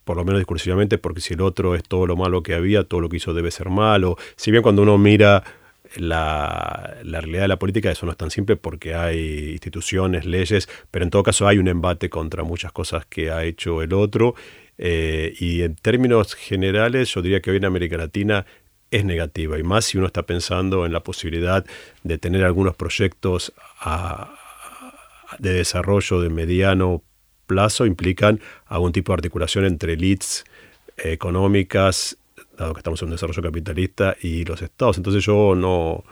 por 0.05 0.17
lo 0.17 0.25
menos 0.25 0.41
discursivamente, 0.41 0.99
porque 0.99 1.21
si 1.21 1.35
el 1.35 1.43
otro 1.43 1.75
es 1.75 1.83
todo 1.85 2.07
lo 2.07 2.17
malo 2.17 2.43
que 2.43 2.55
había, 2.55 2.85
todo 2.85 3.01
lo 3.01 3.09
que 3.09 3.19
hizo 3.19 3.35
debe 3.35 3.51
ser 3.51 3.69
malo. 3.69 4.17
Si 4.37 4.51
bien 4.51 4.63
cuando 4.63 4.83
uno 4.83 4.99
mira 4.99 5.45
la, 5.97 6.97
la, 7.05 7.21
realidad 7.21 7.43
de 7.43 7.49
la 7.49 7.59
política, 7.59 7.91
eso 7.91 8.07
no 8.07 8.13
es 8.13 8.19
tan 8.19 8.31
simple 8.31 8.57
porque 8.57 8.95
hay 8.95 9.51
instituciones, 9.53 10.25
leyes, 10.25 10.69
pero 10.91 11.05
en 11.05 11.11
todo 11.11 11.23
caso 11.23 11.47
hay 11.47 11.59
un 11.59 11.69
embate 11.69 12.09
contra 12.11 12.43
muchas 12.43 12.73
cosas 12.73 13.07
que 13.07 13.31
ha 13.31 13.45
hecho 13.45 13.83
el 13.83 13.93
otro 13.93 14.35
eh, 14.85 15.33
y 15.39 15.63
en 15.63 15.77
términos 15.77 16.35
generales, 16.35 17.15
yo 17.15 17.23
diría 17.23 17.41
que 17.41 17.53
hoy 17.53 17.59
en 17.59 17.67
América 17.67 17.97
Latina 17.97 18.47
es 18.91 19.05
negativa, 19.05 19.57
y 19.57 19.63
más 19.63 19.85
si 19.85 19.97
uno 19.97 20.09
está 20.09 20.25
pensando 20.25 20.85
en 20.85 20.93
la 20.93 21.05
posibilidad 21.05 21.65
de 22.03 22.19
tener 22.19 22.43
algunos 22.43 22.75
proyectos 22.75 23.53
de 25.39 25.53
desarrollo 25.53 26.21
de 26.21 26.31
mediano 26.31 27.01
plazo, 27.47 27.87
implican 27.87 28.41
algún 28.67 28.91
tipo 28.91 29.13
de 29.13 29.19
articulación 29.19 29.67
entre 29.67 29.93
elites 29.93 30.45
económicas, 30.97 32.19
dado 32.59 32.75
que 32.75 32.81
estamos 32.81 33.01
en 33.03 33.07
un 33.07 33.13
desarrollo 33.13 33.41
capitalista, 33.41 34.17
y 34.21 34.45
los 34.45 34.63
estados. 34.63 34.97
Entonces 34.97 35.25
yo 35.25 35.55
no, 35.55 36.03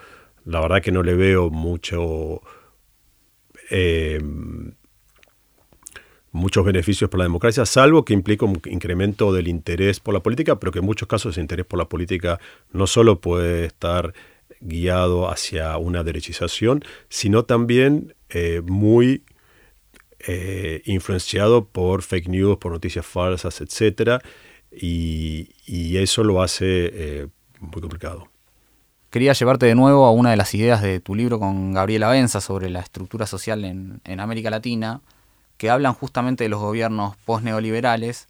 la 0.44 0.60
verdad 0.60 0.80
que 0.80 0.92
no 0.92 1.02
le 1.02 1.14
veo 1.14 1.50
mucho... 1.50 2.40
Eh, 3.68 4.20
muchos 6.32 6.64
beneficios 6.64 7.10
para 7.10 7.20
la 7.20 7.24
democracia, 7.24 7.66
salvo 7.66 8.04
que 8.04 8.12
implica 8.12 8.44
un 8.46 8.60
incremento 8.66 9.32
del 9.32 9.48
interés 9.48 10.00
por 10.00 10.14
la 10.14 10.20
política, 10.20 10.60
pero 10.60 10.72
que 10.72 10.78
en 10.78 10.84
muchos 10.84 11.08
casos 11.08 11.32
ese 11.34 11.40
interés 11.40 11.66
por 11.66 11.78
la 11.78 11.88
política 11.88 12.38
no 12.72 12.86
solo 12.86 13.20
puede 13.20 13.64
estar 13.64 14.14
guiado 14.60 15.30
hacia 15.30 15.76
una 15.78 16.04
derechización, 16.04 16.84
sino 17.08 17.44
también 17.44 18.14
eh, 18.28 18.60
muy 18.64 19.24
eh, 20.26 20.82
influenciado 20.84 21.64
por 21.64 22.02
fake 22.02 22.28
news, 22.28 22.58
por 22.58 22.72
noticias 22.72 23.06
falsas, 23.06 23.60
etc. 23.60 24.22
Y, 24.70 25.48
eso 25.96 26.24
lo 26.24 26.42
hace 26.42 26.90
eh, 26.92 27.26
muy 27.58 27.80
complicado. 27.80 28.28
Quería 29.10 29.32
llevarte 29.32 29.66
de 29.66 29.74
nuevo 29.74 30.06
a 30.06 30.12
una 30.12 30.30
de 30.30 30.36
las 30.36 30.54
ideas 30.54 30.82
de 30.82 31.00
tu 31.00 31.14
libro 31.14 31.38
con 31.38 31.74
Gabriela 31.74 32.08
Benza 32.10 32.40
sobre 32.40 32.70
la 32.70 32.80
estructura 32.80 33.26
social 33.26 33.64
en, 33.64 34.00
en 34.04 34.20
América 34.20 34.50
Latina, 34.50 35.02
que 35.60 35.68
hablan 35.68 35.92
justamente 35.92 36.44
de 36.44 36.48
los 36.48 36.58
gobiernos 36.58 37.18
post-neoliberales 37.26 38.28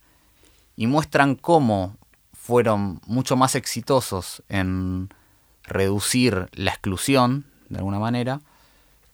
y 0.75 0.89
muestran 0.89 1.37
cómo 1.37 1.97
fueron 2.33 3.01
mucho 3.07 3.37
más 3.37 3.55
exitosos 3.55 4.43
en 4.49 5.11
reducir 5.63 6.49
la 6.55 6.73
exclusión, 6.73 7.45
de 7.69 7.79
alguna 7.79 8.01
manera, 8.01 8.41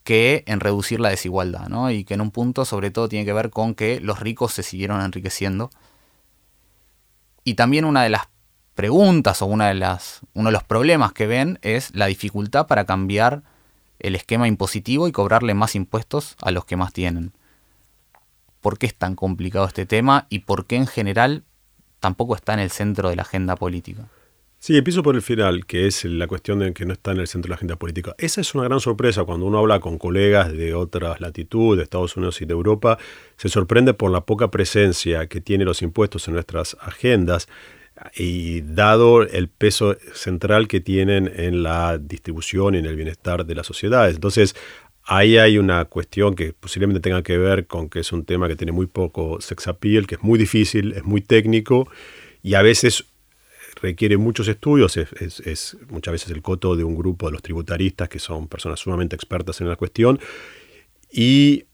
que 0.02 0.44
en 0.46 0.61
reducir 0.61 0.98
la 0.98 1.11
desigualdad, 1.11 1.68
¿no? 1.68 1.90
Y 1.90 2.05
que 2.05 2.14
en 2.14 2.22
un 2.22 2.31
punto 2.31 2.64
sobre 2.64 2.90
todo 2.90 3.07
tiene 3.07 3.26
que 3.26 3.35
ver 3.35 3.50
con 3.50 3.74
que 3.74 4.00
los 4.00 4.18
ricos 4.18 4.55
se 4.55 4.62
siguieron 4.62 5.02
enriqueciendo. 5.02 5.68
Y 7.44 7.52
también 7.52 7.85
una 7.85 8.02
de 8.02 8.09
las 8.09 8.29
preguntas 8.74 9.42
o 9.42 9.46
una 9.46 9.68
de 9.68 9.74
las, 9.74 10.20
uno 10.33 10.48
de 10.48 10.55
los 10.55 10.64
problemas 10.64 11.12
que 11.12 11.26
ven 11.26 11.59
es 11.61 11.94
la 11.94 12.07
dificultad 12.07 12.66
para 12.66 12.87
cambiar 12.87 13.42
el 13.98 14.14
esquema 14.14 14.48
impositivo 14.48 15.07
y 15.07 15.12
cobrarle 15.12 15.52
más 15.52 15.74
impuestos 15.74 16.35
a 16.40 16.50
los 16.50 16.64
que 16.64 16.76
más 16.76 16.94
tienen 16.94 17.36
por 18.66 18.79
qué 18.79 18.87
es 18.87 18.96
tan 18.96 19.14
complicado 19.14 19.64
este 19.64 19.87
tema 19.87 20.26
y 20.29 20.40
por 20.40 20.66
qué 20.66 20.74
en 20.74 20.88
general 20.88 21.44
tampoco 22.00 22.35
está 22.35 22.52
en 22.52 22.59
el 22.59 22.70
centro 22.72 23.11
de 23.11 23.14
la 23.14 23.22
agenda 23.22 23.55
política. 23.55 24.09
Sí, 24.59 24.76
empiezo 24.76 25.05
por 25.05 25.14
el 25.14 25.22
final, 25.22 25.66
que 25.66 25.87
es 25.87 26.05
la 26.05 26.26
cuestión 26.26 26.59
de 26.59 26.74
que 26.74 26.85
no 26.85 26.94
está 26.94 27.12
en 27.12 27.18
el 27.20 27.29
centro 27.29 27.46
de 27.46 27.50
la 27.50 27.55
agenda 27.55 27.76
política. 27.76 28.16
Esa 28.18 28.40
es 28.40 28.57
una 28.57 28.64
gran 28.64 28.81
sorpresa 28.81 29.22
cuando 29.22 29.46
uno 29.46 29.61
habla 29.61 29.79
con 29.79 29.98
colegas 29.98 30.50
de 30.50 30.74
otras 30.74 31.20
latitudes, 31.20 31.76
de 31.76 31.85
Estados 31.85 32.16
Unidos 32.16 32.42
y 32.42 32.44
de 32.44 32.55
Europa, 32.55 32.98
se 33.37 33.48
sorprende 33.48 33.94
por 33.94 34.11
la 34.11 34.22
poca 34.22 34.50
presencia 34.50 35.29
que 35.29 35.40
tienen 35.40 35.68
los 35.68 35.81
impuestos 35.81 36.26
en 36.26 36.35
nuestras 36.35 36.76
agendas 36.81 37.46
y 38.16 38.62
dado 38.62 39.22
el 39.22 39.48
peso 39.48 39.96
central 40.12 40.66
que 40.66 40.81
tienen 40.81 41.33
en 41.37 41.62
la 41.62 41.98
distribución 41.98 42.74
y 42.74 42.79
en 42.79 42.87
el 42.87 42.96
bienestar 42.96 43.46
de 43.46 43.55
las 43.55 43.66
sociedades. 43.68 44.16
Entonces, 44.16 44.57
Ahí 45.09 45.38
hay 45.38 45.57
una 45.57 45.85
cuestión 45.85 46.35
que 46.35 46.53
posiblemente 46.53 47.01
tenga 47.01 47.23
que 47.23 47.38
ver 47.38 47.69
con 47.69 47.88
que 47.88 48.01
es 48.01 48.12
un 48.12 48.25
tema 48.25 48.49
que 48.49 48.57
tiene 48.57 48.73
muy 48.73 48.87
poco 48.87 49.40
sex 49.40 49.69
appeal, 49.69 50.05
que 50.05 50.16
es 50.16 50.23
muy 50.23 50.37
difícil, 50.37 50.92
es 50.95 51.05
muy 51.05 51.21
técnico 51.21 51.88
y 52.42 52.55
a 52.55 52.62
veces 52.62 53.05
requiere 53.81 54.16
muchos 54.16 54.49
estudios, 54.49 54.97
es, 54.97 55.77
muchas 55.90 56.11
veces 56.11 56.31
el 56.31 56.42
coto 56.42 56.75
de 56.75 56.83
un 56.83 56.97
grupo 56.97 57.27
de 57.27 57.33
los 57.33 57.42
tributaristas 57.42 58.09
que 58.09 58.19
son 58.19 58.49
personas 58.49 58.81
sumamente 58.81 59.14
expertas 59.14 59.61
en 59.61 59.69
la 59.69 59.77
cuestión 59.77 60.19
y 61.12 61.66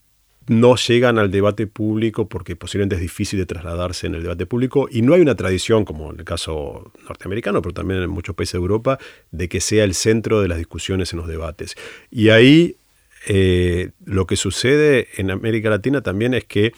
no 0.49 0.77
llegan 0.77 1.19
al 1.19 1.31
debate 1.31 1.67
público 1.67 2.29
porque 2.29 2.55
posiblemente 2.55 2.97
es 2.97 3.01
difícil 3.01 3.39
de 3.39 3.47
trasladarse 3.47 4.09
en 4.09 4.17
el 4.17 4.25
debate 4.25 4.45
público 4.45 4.89
y 4.91 5.01
no 5.01 5.15
hay 5.15 5.23
una 5.23 5.37
tradición, 5.37 5.87
como 5.87 6.13
en 6.13 6.19
el 6.19 6.25
caso 6.27 6.93
norteamericano, 7.09 7.63
pero 7.63 7.73
también 7.73 8.03
en 8.03 8.11
muchos 8.11 8.35
países 8.35 8.55
de 8.55 8.59
Europa, 8.59 8.99
de 9.31 9.49
que 9.49 9.61
sea 9.61 9.85
el 9.85 9.95
centro 9.95 10.43
de 10.43 10.49
las 10.49 10.59
discusiones 10.59 11.15
en 11.15 11.21
los 11.21 11.29
debates. 11.29 11.77
Y 12.11 12.29
ahí 12.29 12.77
eh, 13.27 13.91
lo 14.05 14.27
que 14.27 14.37
sucede 14.37 15.09
en 15.17 15.31
América 15.31 15.71
Latina 15.71 16.01
también 16.01 16.35
es 16.35 16.45
que 16.45 16.73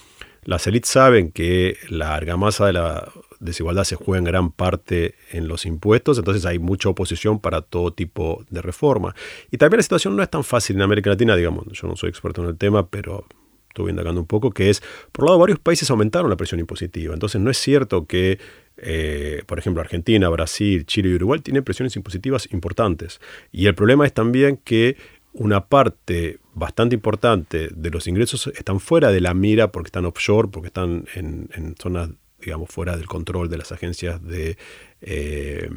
las 0.44 0.66
élites 0.66 0.90
saben 0.90 1.30
que 1.30 1.78
la 1.88 2.14
argamasa 2.14 2.66
de 2.66 2.74
la 2.74 3.10
desigualdad 3.40 3.84
se 3.84 3.96
juega 3.96 4.18
en 4.18 4.24
gran 4.24 4.50
parte 4.50 5.14
en 5.30 5.48
los 5.48 5.66
impuestos, 5.66 6.18
entonces 6.18 6.44
hay 6.46 6.58
mucha 6.58 6.88
oposición 6.88 7.40
para 7.40 7.62
todo 7.62 7.92
tipo 7.92 8.44
de 8.50 8.62
reforma. 8.62 9.14
Y 9.50 9.58
también 9.58 9.78
la 9.78 9.82
situación 9.82 10.16
no 10.16 10.22
es 10.22 10.30
tan 10.30 10.44
fácil 10.44 10.76
en 10.76 10.82
América 10.82 11.10
Latina, 11.10 11.36
digamos, 11.36 11.66
yo 11.72 11.88
no 11.88 11.96
soy 11.96 12.10
experto 12.10 12.42
en 12.42 12.48
el 12.48 12.56
tema, 12.56 12.88
pero 12.88 13.26
estuve 13.68 13.90
indagando 13.90 14.20
un 14.20 14.26
poco, 14.26 14.50
que 14.50 14.70
es, 14.70 14.82
por 15.12 15.24
un 15.24 15.28
lado, 15.28 15.38
varios 15.40 15.58
países 15.58 15.90
aumentaron 15.90 16.30
la 16.30 16.36
presión 16.36 16.60
impositiva, 16.60 17.12
entonces 17.12 17.40
no 17.40 17.50
es 17.50 17.58
cierto 17.58 18.06
que, 18.06 18.38
eh, 18.76 19.42
por 19.46 19.58
ejemplo, 19.58 19.82
Argentina, 19.82 20.28
Brasil, 20.28 20.86
Chile 20.86 21.08
y 21.08 21.14
Uruguay 21.14 21.40
tienen 21.40 21.64
presiones 21.64 21.96
impositivas 21.96 22.52
importantes. 22.52 23.20
Y 23.50 23.66
el 23.66 23.74
problema 23.74 24.06
es 24.06 24.12
también 24.12 24.58
que 24.58 24.96
una 25.34 25.66
parte 25.66 26.38
bastante 26.54 26.94
importante 26.94 27.68
de 27.74 27.90
los 27.90 28.06
ingresos 28.06 28.46
están 28.46 28.80
fuera 28.80 29.10
de 29.10 29.20
la 29.20 29.34
mira 29.34 29.72
porque 29.72 29.88
están 29.88 30.06
offshore, 30.06 30.48
porque 30.48 30.68
están 30.68 31.06
en, 31.14 31.74
zonas, 31.80 32.10
digamos, 32.40 32.70
fuera 32.70 32.96
del 32.96 33.06
control 33.06 33.50
de 33.50 33.58
las 33.58 33.72
agencias 33.72 34.22
de 34.22 34.56
eh, 35.00 35.68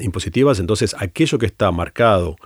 impositivas. 0.00 0.58
Entonces, 0.58 0.96
aquello 0.98 1.38
que 1.38 1.46
está 1.46 1.70
marcado 1.70 2.36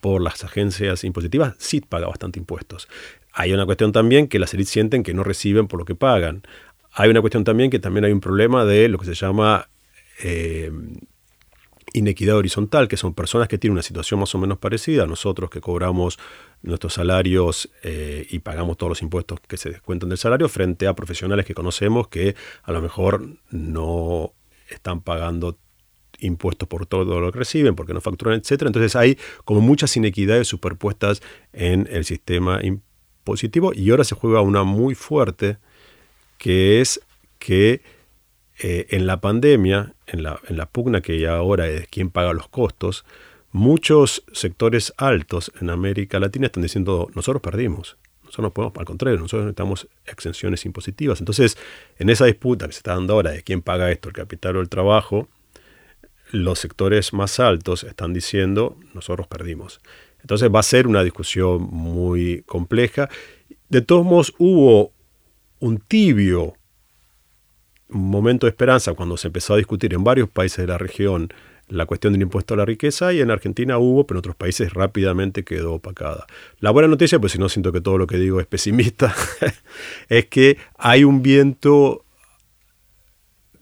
por 0.00 0.20
las 0.20 0.44
agencias 0.44 1.02
impositivas 1.02 1.54
sí 1.58 1.80
paga 1.80 2.08
bastante 2.08 2.38
impuestos. 2.38 2.88
Hay 3.32 3.54
una 3.54 3.64
cuestión 3.64 3.90
también 3.90 4.28
que 4.28 4.38
las 4.38 4.52
élites 4.52 4.70
sienten 4.70 5.02
que 5.02 5.14
no 5.14 5.24
reciben 5.24 5.66
por 5.66 5.80
lo 5.80 5.86
que 5.86 5.94
pagan. 5.94 6.42
Hay 6.92 7.08
una 7.08 7.22
cuestión 7.22 7.42
también 7.42 7.70
que 7.70 7.78
también 7.78 8.04
hay 8.04 8.12
un 8.12 8.20
problema 8.20 8.66
de 8.66 8.88
lo 8.88 8.98
que 8.98 9.06
se 9.06 9.14
llama 9.14 9.68
eh, 10.22 10.70
inequidad 11.94 12.36
horizontal, 12.36 12.88
que 12.88 12.96
son 12.96 13.14
personas 13.14 13.48
que 13.48 13.56
tienen 13.56 13.74
una 13.74 13.82
situación 13.82 14.20
más 14.20 14.34
o 14.34 14.38
menos 14.38 14.58
parecida 14.58 15.04
a 15.04 15.06
nosotros 15.06 15.48
que 15.48 15.60
cobramos 15.60 16.18
nuestros 16.62 16.94
salarios 16.94 17.70
eh, 17.82 18.26
y 18.28 18.40
pagamos 18.40 18.76
todos 18.76 18.90
los 18.90 19.02
impuestos 19.02 19.40
que 19.40 19.56
se 19.56 19.70
descuentan 19.70 20.08
del 20.10 20.18
salario, 20.18 20.48
frente 20.48 20.86
a 20.86 20.94
profesionales 20.94 21.46
que 21.46 21.54
conocemos 21.54 22.08
que 22.08 22.34
a 22.64 22.72
lo 22.72 22.82
mejor 22.82 23.26
no 23.50 24.32
están 24.68 25.00
pagando 25.00 25.56
impuestos 26.18 26.68
por 26.68 26.86
todo 26.86 27.20
lo 27.20 27.32
que 27.32 27.38
reciben, 27.38 27.76
porque 27.76 27.94
no 27.94 28.00
facturan, 28.00 28.40
etc. 28.40 28.62
Entonces 28.62 28.96
hay 28.96 29.16
como 29.44 29.60
muchas 29.60 29.96
inequidades 29.96 30.48
superpuestas 30.48 31.22
en 31.52 31.88
el 31.90 32.04
sistema 32.04 32.60
impositivo 32.62 33.72
y 33.72 33.90
ahora 33.90 34.04
se 34.04 34.16
juega 34.16 34.40
una 34.40 34.64
muy 34.64 34.96
fuerte, 34.96 35.58
que 36.38 36.80
es 36.80 37.00
que 37.38 37.82
eh, 38.58 38.86
en 38.90 39.06
la 39.06 39.20
pandemia, 39.20 39.94
en 40.06 40.22
la, 40.22 40.40
en 40.48 40.56
la 40.56 40.66
pugna 40.66 41.00
que 41.00 41.26
ahora 41.26 41.68
es 41.68 41.88
quién 41.88 42.10
paga 42.10 42.32
los 42.32 42.48
costos, 42.48 43.04
muchos 43.50 44.24
sectores 44.32 44.92
altos 44.96 45.52
en 45.60 45.70
América 45.70 46.20
Latina 46.20 46.46
están 46.46 46.62
diciendo, 46.62 47.08
nosotros 47.14 47.42
perdimos. 47.42 47.96
Nosotros 48.22 48.44
no 48.44 48.50
podemos, 48.52 48.78
al 48.78 48.84
contrario, 48.84 49.18
nosotros 49.18 49.44
necesitamos 49.44 49.88
exenciones 50.06 50.64
impositivas. 50.64 51.20
Entonces, 51.20 51.56
en 51.98 52.10
esa 52.10 52.24
disputa 52.26 52.66
que 52.66 52.72
se 52.72 52.78
está 52.78 52.94
dando 52.94 53.14
ahora 53.14 53.30
de 53.30 53.42
quién 53.42 53.62
paga 53.62 53.90
esto, 53.90 54.08
el 54.08 54.14
capital 54.14 54.56
o 54.56 54.60
el 54.60 54.68
trabajo, 54.68 55.28
los 56.32 56.58
sectores 56.58 57.12
más 57.12 57.38
altos 57.38 57.84
están 57.84 58.12
diciendo, 58.12 58.76
nosotros 58.92 59.28
perdimos. 59.28 59.80
Entonces 60.20 60.50
va 60.52 60.60
a 60.60 60.64
ser 60.64 60.86
una 60.86 61.04
discusión 61.04 61.62
muy 61.62 62.42
compleja. 62.46 63.08
De 63.68 63.82
todos 63.82 64.04
modos, 64.04 64.34
hubo 64.38 64.92
un 65.60 65.78
tibio 65.78 66.54
momento 67.88 68.46
de 68.46 68.50
esperanza 68.50 68.94
cuando 68.94 69.16
se 69.16 69.28
empezó 69.28 69.54
a 69.54 69.56
discutir 69.56 69.94
en 69.94 70.04
varios 70.04 70.28
países 70.28 70.58
de 70.58 70.66
la 70.66 70.78
región 70.78 71.32
la 71.68 71.86
cuestión 71.86 72.12
del 72.12 72.22
impuesto 72.22 72.54
a 72.54 72.56
la 72.58 72.64
riqueza 72.64 73.12
y 73.12 73.20
en 73.20 73.30
Argentina 73.30 73.78
hubo, 73.78 74.06
pero 74.06 74.18
en 74.18 74.20
otros 74.20 74.36
países 74.36 74.72
rápidamente 74.72 75.44
quedó 75.44 75.74
opacada. 75.74 76.26
La 76.60 76.70
buena 76.70 76.88
noticia, 76.88 77.18
pues 77.18 77.32
si 77.32 77.38
no 77.38 77.48
siento 77.48 77.72
que 77.72 77.80
todo 77.80 77.96
lo 77.96 78.06
que 78.06 78.18
digo 78.18 78.40
es 78.40 78.46
pesimista, 78.46 79.14
es 80.08 80.26
que 80.26 80.58
hay 80.76 81.04
un 81.04 81.22
viento 81.22 82.04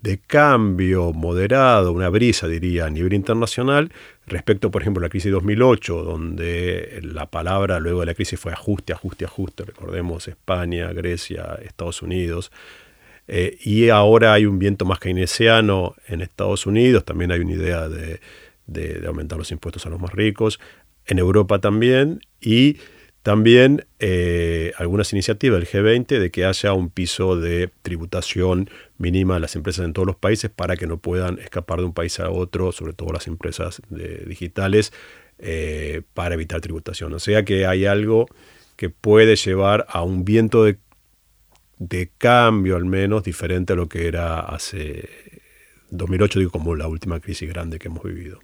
de 0.01 0.19
cambio 0.19 1.13
moderado, 1.13 1.93
una 1.93 2.09
brisa 2.09 2.49
diría 2.49 2.87
a 2.87 2.91
nivel 2.91 3.13
internacional 3.13 3.93
respecto, 4.27 4.73
por 4.73 4.83
ejemplo, 4.83 5.01
a 5.01 5.07
la 5.07 5.11
crisis 5.11 5.27
de 5.27 5.33
2008, 5.33 6.03
donde 6.03 7.01
la 7.05 7.27
palabra 7.31 7.79
luego 7.79 8.01
de 8.01 8.07
la 8.07 8.15
crisis 8.15 8.39
fue 8.39 8.53
ajuste, 8.53 8.93
ajuste, 8.93 9.25
ajuste, 9.25 9.65
recordemos 9.65 10.27
España, 10.27 10.93
Grecia, 10.93 11.57
Estados 11.63 12.03
Unidos, 12.03 12.51
eh, 13.29 13.59
y 13.63 13.89
ahora 13.89 14.33
hay 14.33 14.47
un 14.47 14.59
viento 14.59 14.85
más 14.85 14.99
keynesiano 14.99 15.95
en 16.09 16.21
Estados 16.21 16.67
Unidos, 16.67 17.05
también 17.05 17.33
hay 17.33 17.41
una 17.41 17.53
idea 17.53 17.89
de, 17.89 18.21
aumentar 19.07 19.39
los 19.39 19.51
impuestos 19.53 19.87
a 19.87 19.91
los 19.91 20.01
más 20.01 20.13
ricos, 20.13 20.59
en 21.07 21.19
Europa 21.19 21.59
también, 21.59 22.21
y 22.41 22.79
también 23.23 23.87
eh, 24.01 24.73
algunas 24.79 25.13
iniciativas 25.13 25.61
del 25.61 25.69
G20 25.69 26.19
de 26.19 26.31
que 26.31 26.45
haya 26.45 26.73
un 26.73 26.91
piso 26.91 27.39
de 27.39 27.71
tributación 27.83 28.69
mínima 28.99 29.37
a 29.37 29.39
las 29.39 29.55
empresas 29.55 29.85
en 29.85 29.93
todos 29.93 30.07
los 30.07 30.17
países 30.17 30.51
para 30.51 30.77
que 30.77 30.89
no 30.89 30.99
puedan 30.99 31.39
escapar 31.39 31.79
de 31.79 31.85
un 31.85 31.93
país 31.93 32.19
a 32.19 32.31
otro, 32.31 32.73
sobre 32.73 32.95
todo 32.95 33.13
las 33.13 33.29
empresas 33.29 33.81
digitales, 34.27 34.93
eh, 35.39 36.03
para 36.15 36.35
evitar 36.35 36.61
tributación. 36.61 37.13
O 37.15 37.19
sea 37.19 37.45
que 37.45 37.67
hay 37.67 37.87
algo 37.87 38.27
que 38.77 38.91
puede 38.91 39.37
llevar 39.37 39.87
a 39.89 40.03
un 40.03 40.25
viento 40.25 40.65
de 40.65 40.79
de 41.79 42.11
cambio 42.19 42.77
al 42.77 42.85
menos 42.85 43.25
diferente 43.25 43.73
a 43.73 43.77
lo 43.77 43.89
que 43.89 44.07
era 44.07 44.41
hace 44.41 45.09
2008, 45.91 46.39
digo 46.39 46.51
como 46.51 46.75
la 46.75 46.89
última 46.89 47.21
crisis 47.21 47.49
grande 47.49 47.79
que 47.79 47.89
hemos 47.89 48.03
vivido. 48.03 48.41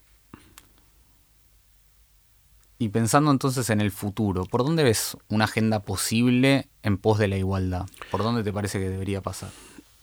Y 2.81 2.91
pensando 2.91 3.33
entonces 3.33 3.71
en 3.71 3.81
el 3.81 3.91
futuro, 3.91 4.45
¿por 4.45 4.65
dónde 4.65 4.85
ves 4.85 5.17
una 5.29 5.45
agenda 5.45 5.81
posible 5.81 6.69
en 6.83 6.97
pos 6.97 7.19
de 7.19 7.27
la 7.27 7.37
igualdad? 7.37 7.87
¿Por 8.11 8.23
dónde 8.23 8.45
te 8.45 8.53
parece 8.53 8.79
que 8.79 8.89
debería 8.89 9.21
pasar? 9.21 9.51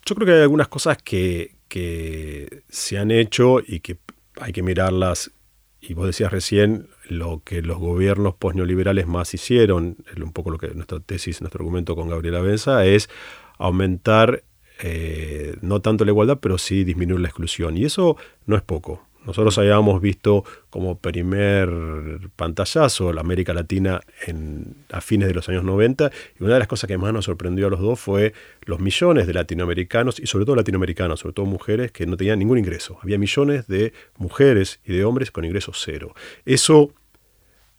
Yo 0.06 0.16
creo 0.16 0.28
que 0.28 0.34
hay 0.34 0.42
algunas 0.42 0.68
cosas 0.68 0.98
que, 0.98 1.56
que 1.70 2.64
se 2.68 2.98
han 2.98 3.12
hecho 3.12 3.60
y 3.66 3.80
que 3.80 3.98
hay 4.40 4.52
que 4.52 4.62
mirarlas 4.62 5.32
y 5.80 5.94
vos 5.94 6.08
decías 6.08 6.32
recién 6.32 6.90
lo 7.08 7.42
que 7.44 7.62
los 7.62 7.78
gobiernos 7.78 8.36
postneoliberales 8.36 9.08
más 9.08 9.34
hicieron, 9.34 9.98
un 10.22 10.34
poco 10.34 10.52
lo 10.52 10.58
que 10.58 10.70
nuestra 10.70 11.00
tesis, 11.00 11.42
nuestro 11.42 11.62
argumento 11.62 11.96
con 11.96 12.10
Gabriela 12.10 12.42
Benza, 12.42 12.86
es 12.86 13.10
aumentar 13.58 14.44
eh, 14.82 15.56
no 15.62 15.82
tanto 15.82 16.06
la 16.06 16.12
igualdad, 16.12 16.40
pero 16.42 16.58
sí 16.58 16.84
disminuir 16.84 17.22
la 17.22 17.28
exclusión. 17.28 17.78
Y 17.78 17.86
eso 17.86 18.18
no 18.46 18.56
es 18.56 18.62
poco. 18.62 19.08
Nosotros 19.26 19.58
habíamos 19.58 20.02
visto 20.02 20.44
como 20.70 20.98
primer 20.98 21.70
pantallazo 22.36 23.14
la 23.14 23.22
América 23.22 23.54
Latina 23.54 24.02
en, 24.28 24.76
a 24.92 25.02
fines 25.02 25.28
de 25.28 25.34
los 25.34 25.50
años 25.50 25.64
90 25.64 26.12
y 26.40 26.44
una 26.44 26.54
de 26.54 26.60
las 26.60 26.68
cosas 26.68 26.88
que 26.88 26.98
más 26.98 27.14
nos 27.14 27.26
sorprendió 27.26 27.68
a 27.68 27.70
los 27.70 27.80
dos 27.80 28.00
fue 28.00 28.34
los 28.62 28.80
millones 28.80 29.28
de 29.28 29.34
latinoamericanos 29.34 30.20
y 30.20 30.28
sobre 30.28 30.46
todo 30.46 30.56
latinoamericanos, 30.56 31.20
sobre 31.20 31.34
todo 31.34 31.46
mujeres 31.46 31.92
que 31.92 32.06
no 32.06 32.18
tenían 32.18 32.40
ningún 32.40 32.58
ingreso. 32.58 32.98
Había 33.02 33.18
millones 33.18 33.68
de 33.68 33.94
mujeres 34.18 34.80
y 34.86 34.94
de 34.94 35.06
hombres 35.06 35.32
con 35.32 35.46
ingresos 35.46 35.82
cero. 35.84 36.14
Eso 36.46 36.92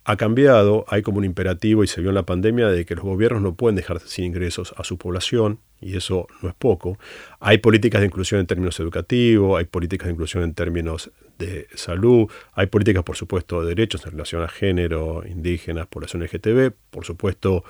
ha 0.09 0.17
cambiado, 0.17 0.85
hay 0.87 1.03
como 1.03 1.19
un 1.19 1.25
imperativo 1.25 1.83
y 1.83 1.89
se 1.89 2.01
vio 2.01 2.11
en 2.11 2.15
la 2.15 2.23
pandemia 2.23 2.69
de 2.69 2.85
que 2.85 2.95
los 2.95 3.05
gobiernos 3.05 3.43
no 3.43 3.57
pueden 3.57 3.75
dejar 3.75 3.99
sin 3.99 4.25
ingresos 4.25 4.73
a 4.77 4.85
su 4.85 4.99
población, 4.99 5.59
y 5.81 5.97
eso 5.97 6.29
no 6.43 6.49
es 6.49 6.55
poco. 6.55 6.97
Hay 7.41 7.59
políticas 7.59 8.01
de 8.01 8.07
inclusión 8.07 8.39
en 8.39 8.47
términos 8.47 8.79
educativos, 8.79 9.59
hay 9.59 9.65
políticas 9.65 10.07
de 10.07 10.13
inclusión 10.13 10.45
en 10.45 10.55
términos 10.55 11.11
de 11.39 11.67
salud, 11.75 12.31
hay 12.53 12.67
políticas, 12.69 13.03
por 13.03 13.17
supuesto, 13.17 13.63
de 13.63 13.71
derechos 13.71 14.07
en 14.07 14.13
relación 14.13 14.45
a 14.45 14.49
género, 14.49 15.25
indígenas, 15.27 15.89
población 15.89 16.23
LGTB, 16.23 16.71
por 16.91 17.05
supuesto, 17.05 17.65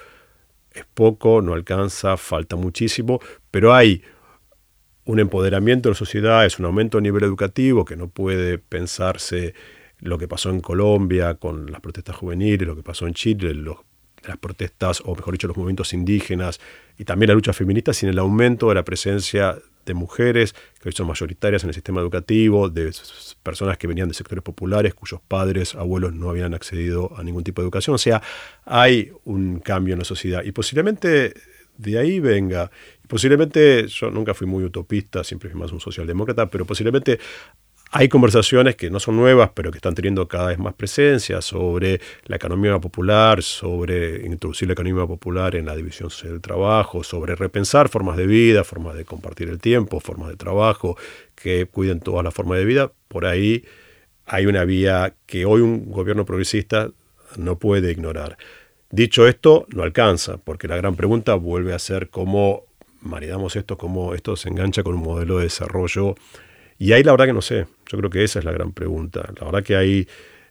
es 0.75 0.85
poco, 0.93 1.41
no 1.41 1.55
alcanza, 1.55 2.19
falta 2.19 2.55
muchísimo, 2.55 3.19
pero 3.51 3.73
hay 3.73 4.03
un 5.07 5.21
empoderamiento 5.21 5.89
de 5.89 5.95
la 5.95 5.99
sociedad, 5.99 6.45
es 6.45 6.59
un 6.59 6.67
aumento 6.67 6.99
a 6.99 7.01
nivel 7.01 7.25
educativo 7.25 7.87
que 7.87 7.97
no 7.97 8.09
puede 8.09 8.59
pensarse 8.59 9.55
lo 10.01 10.19
que 10.19 10.29
pasó 10.29 10.51
en 10.51 10.61
Colombia 10.61 11.35
con 11.35 11.71
las 11.71 11.81
protestas 11.81 12.17
juveniles, 12.17 12.67
lo 12.67 12.77
que 12.77 12.83
pasó 12.83 13.07
en 13.07 13.15
Chile, 13.15 13.55
las 13.55 14.37
protestas, 14.39 15.03
o 15.05 15.15
mejor 15.15 15.35
dicho, 15.35 15.47
los 15.47 15.57
movimientos 15.57 15.93
indígenas 15.93 16.61
y 16.99 17.05
también 17.05 17.29
la 17.29 17.35
lucha 17.35 17.53
feminista, 17.53 17.93
sin 17.93 18.09
el 18.09 18.19
aumento 18.19 18.69
de 18.69 18.75
la 18.75 18.85
presencia 18.85 19.59
de 19.87 19.95
mujeres 19.95 20.55
que 20.81 20.89
hoy 20.89 20.93
son 20.93 21.07
mayoritarias 21.07 21.63
en 21.63 21.69
el 21.69 21.75
sistema 21.75 22.01
educativo, 22.01 22.69
de 22.69 22.93
personas 23.43 23.79
que 23.79 23.87
venían 23.87 24.09
de 24.09 24.15
sectores 24.15 24.43
populares, 24.43 24.95
cuyos 24.95 25.21
padres, 25.27 25.75
abuelos 25.77 26.13
no 26.13 26.29
habían 26.29 26.55
accedido 26.55 27.17
a 27.17 27.23
ningún 27.23 27.45
tipo 27.45 27.63
de 27.63 27.67
educación. 27.67 27.95
O 27.95 27.99
sea, 27.99 28.21
hay 28.65 29.13
un 29.25 29.61
cambio 29.61 29.95
en 29.95 30.01
la 30.01 30.05
sociedad 30.05 30.43
y 30.45 30.53
posiblemente 30.53 31.35
de 31.79 31.99
ahí 31.99 32.21
venga, 32.21 32.71
posiblemente, 33.07 33.87
yo 33.87 34.11
nunca 34.11 34.35
fui 34.35 34.47
muy 34.47 34.65
utopista, 34.65 35.23
siempre 35.23 35.51
fui 35.51 35.61
más 35.61 35.73
un 35.73 35.81
socialdemócrata, 35.81 36.49
pero 36.51 36.65
posiblemente 36.65 37.19
hay 37.93 38.09
conversaciones 38.09 38.75
que 38.75 38.91
no 38.91 38.99
son 38.99 39.17
nuevas, 39.17 39.51
pero 39.55 39.71
que 39.71 39.79
están 39.79 39.95
teniendo 39.95 40.27
cada 40.27 40.49
vez 40.49 40.59
más 40.59 40.75
presencia 40.75 41.41
sobre 41.41 42.01
la 42.25 42.37
economía 42.37 42.79
popular, 42.81 43.43
sobre 43.43 44.27
introducir 44.27 44.69
la 44.69 44.73
economía 44.73 45.07
popular 45.07 45.55
en 45.55 45.67
la 45.67 45.77
división 45.77 46.11
social 46.11 46.33
del 46.33 46.41
trabajo, 46.41 47.05
sobre 47.05 47.37
repensar 47.37 47.89
formas 47.89 48.17
de 48.17 48.27
vida, 48.27 48.65
formas 48.65 48.97
de 48.97 49.05
compartir 49.05 49.49
el 49.49 49.61
tiempo, 49.61 50.01
formas 50.01 50.31
de 50.31 50.37
trabajo 50.37 50.97
que 51.35 51.67
cuiden 51.67 52.01
todas 52.01 52.25
las 52.25 52.35
formas 52.35 52.59
de 52.59 52.65
vida. 52.65 52.93
Por 53.09 53.25
ahí 53.25 53.65
hay 54.27 54.47
una 54.47 54.65
vía 54.65 55.15
que 55.27 55.47
hoy 55.47 55.61
un 55.61 55.91
gobierno 55.91 56.25
progresista 56.25 56.91
no 57.37 57.59
puede 57.59 57.93
ignorar. 57.93 58.37
Dicho 58.91 59.29
esto, 59.29 59.67
no 59.69 59.83
alcanza, 59.83 60.39
porque 60.39 60.69
la 60.69 60.77
gran 60.77 60.97
pregunta 60.97 61.35
vuelve 61.35 61.73
a 61.73 61.79
ser 61.79 62.09
cómo 62.09 62.65
maridamos 63.01 63.55
esto, 63.55 63.79
cómo 63.79 64.15
esto 64.15 64.37
se 64.37 64.49
engancha 64.49 64.83
con 64.83 64.95
un 64.95 65.03
modelo 65.03 65.39
de 65.39 65.45
desarrollo 65.45 66.17
y 66.79 66.93
ahí 66.93 67.03
la 67.03 67.13
verdad 67.13 67.27
que 67.27 67.33
no 67.33 67.43
sé, 67.43 67.67
yo 67.91 67.99
creo 67.99 68.11
que 68.11 68.25
esa 68.25 68.39
es 68.39 68.45
la 68.45 68.53
gran 68.53 68.73
pregunta. 68.73 69.33
La 69.39 69.47
verdad 69.47 69.63
que 69.63 69.77
ahí 69.77 70.07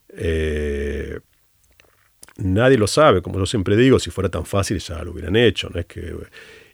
eh, 0.10 1.20
nadie 2.38 2.78
lo 2.78 2.88
sabe, 2.88 3.22
como 3.22 3.40
yo 3.40 3.46
siempre 3.46 3.76
digo, 3.78 4.00
si 4.00 4.10
fuera 4.12 4.30
tan 4.30 4.46
fácil 4.46 4.80
ya 4.80 5.04
lo 5.04 5.12
hubieran 5.12 5.36
hecho. 5.36 5.70
¿no? 5.70 5.80
Es 5.80 5.86
que, 5.86 6.16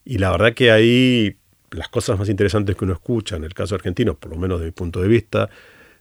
y 0.05 0.17
la 0.17 0.31
verdad 0.31 0.53
que 0.53 0.71
ahí 0.71 1.37
las 1.71 1.89
cosas 1.89 2.19
más 2.19 2.29
interesantes 2.29 2.75
que 2.75 2.85
uno 2.85 2.93
escucha 2.93 3.35
en 3.35 3.43
el 3.43 3.53
caso 3.53 3.75
argentino, 3.75 4.15
por 4.15 4.31
lo 4.31 4.37
menos 4.37 4.59
de 4.59 4.67
mi 4.67 4.71
punto 4.71 5.01
de 5.01 5.07
vista, 5.07 5.49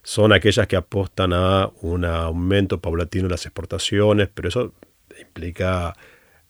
son 0.03 0.33
aquellas 0.33 0.67
que 0.67 0.75
apostan 0.75 1.33
a 1.33 1.69
un 1.81 2.05
aumento 2.05 2.79
paulatino 2.79 3.25
de 3.25 3.31
las 3.31 3.45
exportaciones, 3.45 4.29
pero 4.33 4.49
eso 4.49 4.73
implica 5.19 5.95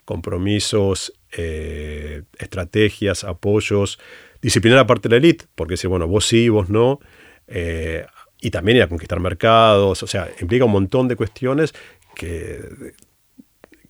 compromisos, 0.05 1.13
eh, 1.37 2.23
estrategias, 2.37 3.23
apoyos 3.23 3.99
disciplinar 4.41 4.79
aparte 4.79 5.09
la 5.09 5.17
élite, 5.17 5.45
porque 5.55 5.77
si, 5.77 5.87
bueno, 5.87 6.07
vos 6.07 6.25
sí, 6.25 6.49
vos 6.49 6.69
no, 6.69 6.99
eh, 7.47 8.05
y 8.39 8.49
también 8.49 8.77
ir 8.77 8.83
a 8.83 8.87
conquistar 8.87 9.19
mercados, 9.19 10.01
o 10.01 10.07
sea, 10.07 10.29
implica 10.39 10.65
un 10.65 10.71
montón 10.71 11.07
de 11.07 11.15
cuestiones 11.15 11.73
que, 12.15 12.93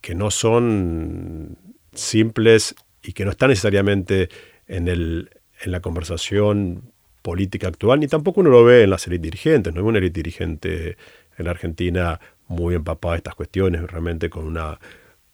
que 0.01 0.13
no 0.13 0.29
son 0.29 1.57
simples 1.93 2.75
y 3.01 3.13
que 3.13 3.25
no 3.25 3.31
están 3.31 3.49
necesariamente 3.49 4.29
en, 4.67 4.87
el, 4.87 5.29
en 5.61 5.71
la 5.71 5.79
conversación 5.79 6.91
política 7.21 7.67
actual, 7.67 7.99
ni 7.99 8.07
tampoco 8.07 8.41
uno 8.41 8.49
lo 8.49 8.63
ve 8.63 8.83
en 8.83 8.89
las 8.89 9.07
élites 9.07 9.23
dirigentes. 9.23 9.73
No 9.73 9.81
hay 9.81 9.87
una 9.87 9.99
élite 9.99 10.19
dirigente 10.19 10.97
en 11.37 11.47
Argentina 11.47 12.19
muy 12.47 12.75
empapada 12.75 13.13
de 13.13 13.17
estas 13.17 13.35
cuestiones, 13.35 13.81
realmente 13.89 14.29
con 14.29 14.45
una, 14.45 14.79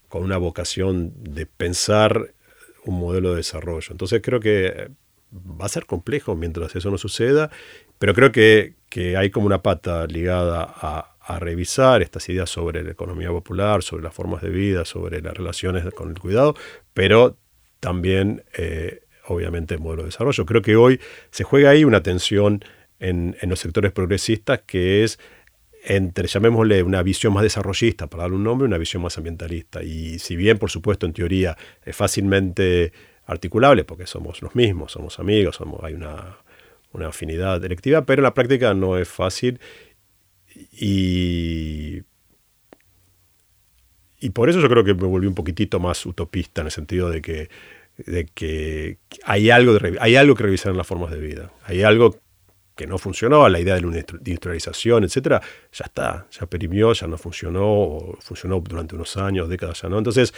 con 0.09 0.23
una 0.23 0.37
vocación 0.37 1.13
de 1.17 1.45
pensar 1.45 2.33
un 2.85 2.99
modelo 2.99 3.31
de 3.31 3.37
desarrollo. 3.37 3.87
Entonces 3.91 4.21
creo 4.23 4.39
que 4.39 4.91
va 5.31 5.65
a 5.65 5.69
ser 5.69 5.85
complejo 5.85 6.35
mientras 6.35 6.75
eso 6.75 6.89
no 6.91 6.97
suceda, 6.97 7.49
pero 7.99 8.13
creo 8.13 8.31
que, 8.31 8.75
hay 9.17 9.29
como 9.29 9.45
una 9.45 9.61
pata 9.61 10.07
ligada 10.07 10.63
a, 10.63 11.13
revisar 11.39 12.01
estas 12.01 12.29
ideas 12.29 12.49
sobre 12.49 12.83
la 12.83 12.91
economía 12.91 13.27
popular, 13.27 13.83
sobre 13.83 14.01
las 14.01 14.13
formas 14.13 14.41
de 14.41 14.49
vida, 14.49 14.85
sobre 14.85 15.21
las 15.21 15.33
relaciones 15.33 15.83
con 15.93 16.09
el 16.09 16.19
cuidado, 16.19 16.55
pero 16.93 17.37
también, 17.81 18.45
eh, 18.57 19.01
obviamente, 19.27 19.73
el 19.73 19.81
modelo 19.81 20.03
de 20.03 20.07
desarrollo. 20.07 20.45
Creo 20.45 20.61
que 20.61 20.77
hoy 20.77 21.01
se 21.31 21.43
juega 21.43 21.71
ahí 21.71 21.83
una 21.83 22.01
tensión 22.01 22.63
en, 22.99 23.35
en 23.41 23.49
los 23.49 23.59
sectores 23.59 23.91
progresistas 23.91 24.61
que 24.65 25.03
es 25.03 25.19
entre, 25.83 26.27
llamémosle, 26.27 26.83
una 26.83 27.01
visión 27.01 27.33
más 27.33 27.43
desarrollista, 27.43 28.07
para 28.07 28.23
darle 28.23 28.37
un 28.37 28.43
nombre, 28.43 28.67
una 28.67 28.77
visión 28.77 29.01
más 29.01 29.17
ambientalista. 29.17 29.83
Y 29.83 30.19
si 30.19 30.35
bien, 30.35 30.57
por 30.57 30.69
supuesto, 30.69 31.05
en 31.05 31.13
teoría 31.13 31.57
es 31.85 31.95
fácilmente 31.95 32.91
articulable, 33.27 33.83
porque 33.83 34.07
somos 34.07 34.41
los 34.41 34.55
mismos, 34.55 34.93
somos 34.93 35.19
amigos, 35.19 35.57
somos, 35.57 35.83
hay 35.83 35.93
una, 35.93 36.37
afinidad 37.07 37.63
electiva, 37.63 38.05
pero 38.05 38.21
en 38.21 38.23
la 38.23 38.33
práctica 38.33 38.73
no 38.73 38.97
es 38.97 39.07
fácil. 39.07 39.59
Y, 40.71 42.01
y 44.19 44.29
por 44.31 44.49
eso 44.49 44.59
yo 44.59 44.67
creo 44.67 44.83
que 44.83 44.95
me 44.95 45.05
volví 45.05 45.27
un 45.27 45.35
poquitito 45.35 45.79
más 45.79 46.03
utopista 46.07 46.61
en 46.61 46.67
el 46.67 46.71
sentido 46.71 47.11
de 47.11 47.21
que, 47.21 47.49
de 47.97 48.25
que 48.25 48.97
hay, 49.23 49.51
algo 49.51 49.73
de, 49.73 49.97
hay 49.99 50.15
algo 50.15 50.33
que 50.33 50.43
revisar 50.43 50.71
en 50.71 50.77
las 50.77 50.87
formas 50.87 51.11
de 51.11 51.19
vida. 51.19 51.51
Hay 51.65 51.83
algo 51.83 52.17
que 52.75 52.87
no 52.87 52.97
funcionó, 52.97 53.47
la 53.49 53.59
idea 53.59 53.75
de 53.75 53.81
la 53.81 53.87
industrialización, 53.87 55.03
etcétera, 55.03 55.41
ya 55.71 55.85
está, 55.85 56.27
ya 56.31 56.45
perimió, 56.45 56.93
ya 56.93 57.07
no 57.07 57.17
funcionó, 57.17 57.65
o 57.65 58.17
funcionó 58.21 58.59
durante 58.61 58.95
unos 58.95 59.17
años, 59.17 59.49
décadas 59.49 59.81
ya 59.81 59.89
no. 59.89 59.97
Entonces, 59.97 60.33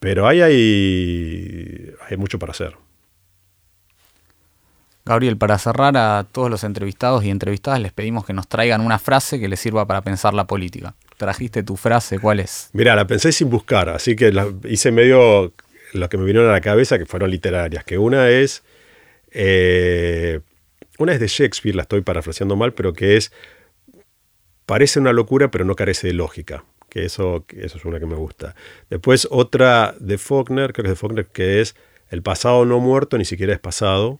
pero 0.00 0.26
ahí 0.26 0.40
hay, 0.40 1.94
hay 2.08 2.16
mucho 2.16 2.38
para 2.38 2.52
hacer. 2.52 2.74
Gabriel, 5.04 5.36
para 5.36 5.58
cerrar 5.58 5.96
a 5.96 6.26
todos 6.30 6.50
los 6.50 6.64
entrevistados 6.64 7.24
y 7.24 7.30
entrevistadas 7.30 7.80
les 7.80 7.92
pedimos 7.92 8.24
que 8.24 8.32
nos 8.32 8.48
traigan 8.48 8.80
una 8.80 8.98
frase 8.98 9.38
que 9.38 9.48
les 9.48 9.60
sirva 9.60 9.86
para 9.86 10.02
pensar 10.02 10.34
la 10.34 10.46
política. 10.46 10.94
¿Trajiste 11.16 11.62
tu 11.62 11.76
frase? 11.76 12.18
¿Cuál 12.18 12.40
es? 12.40 12.70
Mira, 12.72 12.96
la 12.96 13.06
pensé 13.06 13.30
sin 13.32 13.50
buscar, 13.50 13.90
así 13.90 14.16
que 14.16 14.32
hice 14.68 14.90
medio 14.90 15.52
lo 15.92 16.08
que 16.08 16.16
me 16.16 16.24
vinieron 16.24 16.48
a 16.48 16.52
la 16.52 16.60
cabeza, 16.60 16.98
que 16.98 17.06
fueron 17.06 17.30
literarias, 17.30 17.84
que 17.84 17.98
una 17.98 18.28
es, 18.30 18.62
eh, 19.32 20.40
una 20.98 21.12
es 21.12 21.20
de 21.20 21.26
Shakespeare, 21.26 21.74
la 21.74 21.82
estoy 21.82 22.00
parafraseando 22.00 22.56
mal, 22.56 22.72
pero 22.72 22.92
que 22.94 23.16
es, 23.16 23.32
parece 24.64 24.98
una 24.98 25.12
locura, 25.12 25.50
pero 25.50 25.64
no 25.64 25.74
carece 25.74 26.06
de 26.06 26.14
lógica 26.14 26.64
que 26.90 27.04
eso, 27.06 27.46
eso 27.56 27.78
es 27.78 27.84
una 27.86 27.98
que 27.98 28.06
me 28.06 28.16
gusta. 28.16 28.54
Después 28.90 29.26
otra 29.30 29.94
de 29.98 30.18
Faulkner, 30.18 30.72
creo 30.74 30.84
que 30.84 30.88
es 30.88 30.96
de 30.96 31.00
Faulkner, 31.00 31.26
que 31.26 31.60
es 31.62 31.74
El 32.10 32.22
pasado 32.22 32.66
no 32.66 32.80
muerto 32.80 33.16
ni 33.16 33.24
siquiera 33.24 33.54
es 33.54 33.60
pasado. 33.60 34.18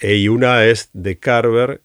E, 0.00 0.16
y 0.16 0.28
una 0.28 0.64
es 0.64 0.90
de 0.92 1.18
Carver, 1.18 1.80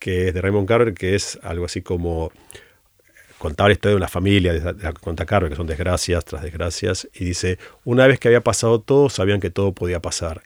que 0.00 0.28
es 0.28 0.34
de 0.34 0.40
Raymond 0.42 0.68
Carver, 0.68 0.92
que 0.92 1.14
es 1.14 1.38
algo 1.42 1.64
así 1.64 1.80
como 1.80 2.30
contar 3.38 3.68
la 3.68 3.72
historia 3.72 3.92
de 3.92 3.96
una 3.96 4.08
familia, 4.08 4.52
de, 4.52 4.72
de, 4.72 4.92
conta 4.94 5.24
Carver, 5.24 5.48
que 5.48 5.56
son 5.56 5.68
desgracias 5.68 6.24
tras 6.24 6.42
desgracias, 6.42 7.08
y 7.14 7.24
dice, 7.24 7.58
una 7.84 8.06
vez 8.06 8.18
que 8.18 8.28
había 8.28 8.42
pasado 8.42 8.80
todo, 8.80 9.08
sabían 9.08 9.40
que 9.40 9.50
todo 9.50 9.72
podía 9.72 10.00
pasar. 10.00 10.42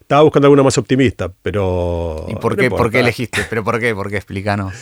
Estaba 0.00 0.22
buscando 0.22 0.46
alguna 0.46 0.62
más 0.62 0.78
optimista, 0.78 1.32
pero... 1.42 2.26
¿Y 2.28 2.36
por 2.36 2.56
qué, 2.56 2.70
¿por 2.70 2.90
qué 2.90 3.00
elegiste? 3.00 3.44
¿Pero 3.50 3.64
por 3.64 3.80
qué? 3.80 3.94
¿Por 3.94 4.10
qué? 4.10 4.16
Explícanos. 4.16 4.74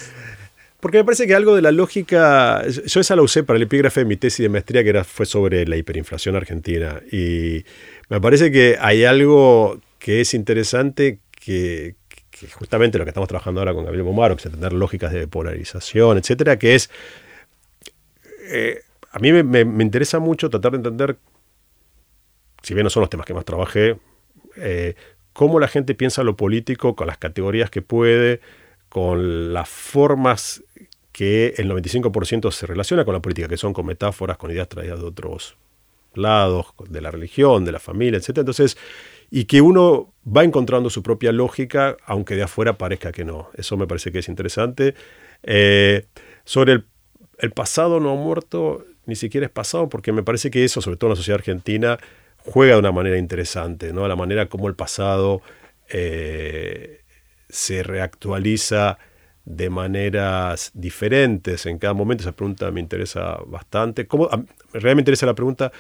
Porque 0.83 0.99
me 0.99 1.05
parece 1.05 1.29
que 1.29 1.35
algo 1.37 1.55
de 1.55 1.63
la 1.63 1.71
lógica, 1.71 2.67
yo 2.67 3.01
esa 3.01 3.15
la 3.15 3.23
usé 3.23 3.45
para 3.45 3.57
el 3.57 3.63
epígrafe 3.63 4.01
de 4.01 4.05
mi 4.05 4.17
tesis 4.17 4.43
de 4.43 4.49
maestría 4.49 4.83
que 4.83 4.89
era, 4.89 5.05
fue 5.05 5.27
sobre 5.27 5.65
la 5.65 5.77
hiperinflación 5.77 6.35
argentina. 6.35 7.01
Y 7.13 7.65
me 8.09 8.21
parece 8.21 8.51
que 8.51 8.77
hay 8.81 9.05
algo 9.05 9.81
que 10.01 10.21
es 10.21 10.35
interesante 10.35 11.21
que, 11.31 11.95
justamente 12.55 12.99
lo 12.99 13.05
que 13.05 13.11
estamos 13.11 13.29
trabajando 13.29 13.61
ahora 13.61 13.75
con 13.75 13.85
Gabriel 13.85 14.03
Bomaro, 14.03 14.35
que 14.35 14.41
es 14.41 14.47
entender 14.47 14.73
lógicas 14.73 15.13
de 15.13 15.29
polarización, 15.29 16.19
etcétera, 16.19 16.59
que 16.59 16.75
es, 16.75 16.91
eh, 18.51 18.81
a 19.13 19.21
mí 19.21 19.33
me, 19.33 19.61
interesa 19.85 20.19
mucho 20.19 20.51
tratar 20.51 20.73
de 20.73 20.79
entender, 20.79 21.17
si 22.61 22.75
bien 22.75 22.83
no 22.83 22.91
son 22.91 23.03
los 23.03 23.11
temas 23.11 23.25
que 23.25 23.35
más 23.35 23.45
trabajé, 23.45 23.99
eh, 24.57 24.97
cómo 25.33 25.61
la 25.61 25.69
gente 25.69 25.95
piensa 25.95 26.25
lo 26.25 26.35
político 26.35 26.97
con 26.97 27.07
las 27.07 27.19
categorías 27.19 27.71
que 27.71 27.83
puede, 27.83 28.41
con 28.93 29.55
las 29.55 29.71
formas 29.71 30.63
que 31.13 31.55
el 31.57 31.71
95% 31.71 32.51
se 32.51 32.67
relaciona 32.67 33.07
con 33.07 33.15
la 33.15 33.23
política, 33.23 33.49
que 33.49 33.57
son 33.57 33.73
con 33.73 33.87
metáforas, 33.87 34.37
con 34.37 34.51
ideas 34.51 34.69
traídas 34.69 35.01
de 35.01 35.07
otros 35.07 35.57
lados, 36.13 36.67
de 36.91 37.01
la 37.01 37.11
religión, 37.11 37.65
de 37.65 37.73
la 37.73 37.79
familia, 37.79 38.19
etc. 38.19 38.41
Entonces, 38.41 38.77
y 39.31 39.47
que 39.47 39.63
uno 39.63 40.13
va 40.27 40.45
encontrando 40.45 40.91
su 40.91 41.03
propia 41.03 41.33
lógica, 41.33 41.97
aunque 42.05 42.35
de 42.37 42.43
afuera 42.43 42.77
parezca 42.77 43.13
que 43.13 43.25
no. 43.25 43.49
Eso 43.55 43.79
me 43.79 43.87
parece 43.87 44.13
que 44.13 44.19
es 44.19 44.29
interesante. 44.29 44.95
Eh, 45.43 46.05
sobre 46.45 46.85
el, 47.39 47.51
pasado 47.53 47.99
no 47.99 48.15
muerto, 48.17 48.85
ni 49.07 49.17
siquiera 49.17 49.47
es 49.47 49.53
pasado, 49.53 49.89
porque 49.89 50.13
me 50.13 50.23
parece 50.23 50.51
que 50.51 50.67
eso, 50.67 50.83
sobre 50.83 50.99
todo 50.99 51.09
en 51.09 51.13
la 51.13 51.17
sociedad 51.17 51.39
argentina, 51.39 51.99
juega 52.45 52.75
de 52.75 52.81
una 52.81 52.93
manera 52.93 53.17
interesante, 53.17 53.95
¿no? 53.95 54.07
La 54.07 54.17
manera 54.17 54.51
como 54.51 54.69
el 54.69 54.75
pasado 54.75 55.41
eh, 55.89 57.02
se 57.53 57.83
reactualiza 57.83 58.97
de 59.45 59.69
maneras 59.69 60.71
diferentes 60.73 61.67
en 61.67 61.79
cada 61.79 61.93
momento. 61.93 62.23
Esa 62.23 62.33
pregunta 62.33 62.71
me 62.71 62.81
interesa 62.81 63.39
bastante. 63.47 64.07
¿Cómo, 64.07 64.27
realmente 64.73 64.95
me 64.95 65.01
interesa 65.03 65.27
la 65.27 65.35
pregunta. 65.35 65.71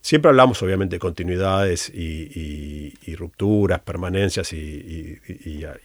Siempre 0.00 0.28
hablamos 0.28 0.62
obviamente 0.62 0.96
de 0.96 1.00
continuidades 1.00 1.90
y, 1.92 3.14
rupturas, 3.16 3.80
permanencias 3.80 4.52
y, 4.52 5.18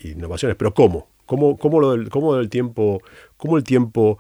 innovaciones, 0.04 0.56
pero 0.58 0.76
¿cómo? 0.76 1.10
¿Cómo, 1.26 1.58
cómo, 1.58 1.82
cómo 2.12 2.48
tiempo, 2.48 3.02
cómo 3.36 3.58
el 3.58 3.64
tiempo, 3.64 4.20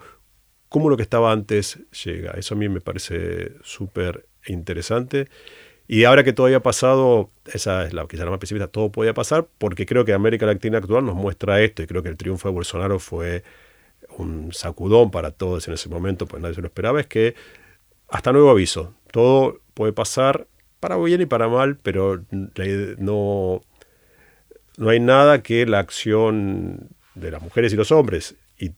cómo 0.69 0.89
lo 0.89 0.97
que 0.97 1.03
estaba 1.03 1.31
antes 1.31 1.79
llega? 2.03 2.31
Eso 2.31 2.55
a 2.55 2.57
mí 2.57 2.67
me 2.67 2.81
parece 2.81 3.53
súper 3.61 4.25
interesante. 4.47 5.29
Y 5.87 6.05
ahora 6.05 6.23
que 6.23 6.33
todo 6.33 6.47
haya 6.47 6.61
pasado, 6.61 7.29
esa 7.45 7.85
es 7.85 7.93
la 7.93 8.07
que 8.07 8.17
se 8.17 8.25
más 8.25 8.39
pesimista, 8.39 8.67
todo 8.67 8.91
podía 8.91 9.13
pasar, 9.13 9.47
porque 9.57 9.85
creo 9.85 10.03
que 10.03 10.13
América 10.13 10.45
Latina 10.45 10.79
actual 10.79 11.05
nos 11.05 11.15
muestra 11.15 11.61
esto, 11.61 11.83
y 11.83 11.87
creo 11.87 12.01
que 12.01 12.09
el 12.09 12.17
triunfo 12.17 12.47
de 12.47 12.55
Bolsonaro 12.55 12.97
fue 12.99 13.43
un 14.17 14.51
sacudón 14.51 15.11
para 15.11 15.31
todos 15.31 15.67
en 15.67 15.75
ese 15.75 15.89
momento, 15.89 16.25
pues 16.25 16.41
nadie 16.41 16.55
se 16.55 16.61
lo 16.61 16.67
esperaba, 16.67 16.99
es 16.99 17.07
que 17.07 17.35
hasta 18.07 18.31
nuevo 18.31 18.49
aviso, 18.49 18.95
todo 19.11 19.59
puede 19.73 19.93
pasar 19.93 20.47
para 20.79 20.97
bien 20.97 21.21
y 21.21 21.25
para 21.25 21.47
mal, 21.47 21.77
pero 21.77 22.23
no, 22.31 23.61
no 24.77 24.89
hay 24.89 24.99
nada 24.99 25.43
que 25.43 25.65
la 25.65 25.79
acción 25.79 26.89
de 27.13 27.31
las 27.31 27.41
mujeres 27.41 27.73
y 27.73 27.75
los 27.75 27.91
hombres, 27.91 28.35
y 28.57 28.71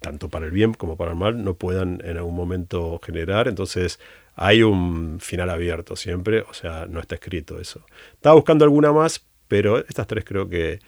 tanto 0.00 0.28
para 0.28 0.46
el 0.46 0.52
bien 0.52 0.74
como 0.74 0.96
para 0.96 1.12
el 1.12 1.18
mal, 1.18 1.44
no 1.44 1.54
puedan 1.54 2.00
en 2.04 2.16
algún 2.16 2.34
momento 2.34 3.00
generar. 3.02 3.48
Entonces, 3.48 4.00
hay 4.34 4.62
un 4.62 5.18
final 5.20 5.50
abierto 5.50 5.96
siempre, 5.96 6.40
o 6.42 6.54
sea, 6.54 6.86
no 6.88 7.00
está 7.00 7.16
escrito 7.16 7.60
eso. 7.60 7.84
Estaba 8.14 8.34
buscando 8.34 8.64
alguna 8.64 8.92
más, 8.92 9.26
pero 9.48 9.78
estas 9.78 10.06
tres 10.06 10.24
creo 10.24 10.48
que 10.48 10.80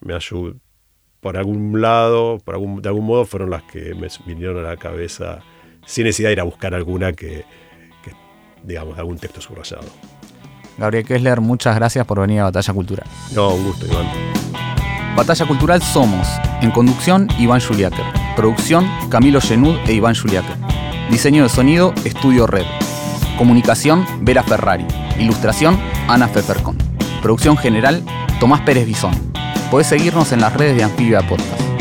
me 0.00 0.14
ayudan. 0.14 0.60
Por 1.20 1.36
algún 1.36 1.80
lado, 1.80 2.38
por 2.38 2.54
algún, 2.54 2.80
de 2.80 2.88
algún 2.88 3.06
modo, 3.06 3.24
fueron 3.24 3.50
las 3.50 3.64
que 3.64 3.94
me 3.94 4.08
vinieron 4.26 4.64
a 4.64 4.68
la 4.68 4.76
cabeza 4.76 5.42
sin 5.84 6.04
necesidad 6.04 6.28
de 6.28 6.34
ir 6.34 6.40
a 6.40 6.44
buscar 6.44 6.74
alguna 6.74 7.12
que, 7.12 7.44
que 8.04 8.12
digamos, 8.62 8.98
algún 8.98 9.18
texto 9.18 9.40
subrayado. 9.40 9.86
Gabriel 10.78 11.04
Kessler, 11.04 11.40
muchas 11.40 11.74
gracias 11.74 12.04
por 12.06 12.20
venir 12.20 12.40
a 12.40 12.44
Batalla 12.44 12.74
Cultural. 12.74 13.06
No, 13.34 13.54
un 13.54 13.64
gusto, 13.64 13.86
Iván. 13.86 14.06
Batalla 15.16 15.46
Cultural 15.46 15.82
somos, 15.82 16.28
en 16.60 16.70
conducción, 16.70 17.28
Iván 17.38 17.60
Juliáquer. 17.60 18.04
Producción, 18.36 18.86
Camilo 19.10 19.40
Genud 19.40 19.76
e 19.86 19.94
Iván 19.94 20.14
Juliáquer. 20.14 20.56
Diseño 21.10 21.44
de 21.44 21.48
sonido, 21.48 21.94
Estudio 22.04 22.46
Red. 22.46 22.66
Comunicación, 23.36 24.06
Vera 24.20 24.42
Ferrari. 24.42 24.86
Ilustración, 25.18 25.78
Ana 26.08 26.28
Fefercon. 26.28 26.76
Producción 27.22 27.56
general, 27.56 28.02
Tomás 28.40 28.60
Pérez 28.62 28.86
Bisón. 28.86 29.14
Podés 29.70 29.88
seguirnos 29.88 30.32
en 30.32 30.40
las 30.40 30.54
redes 30.54 30.76
de 30.76 30.84
Anfibia 30.84 31.20
Podcast. 31.20 31.75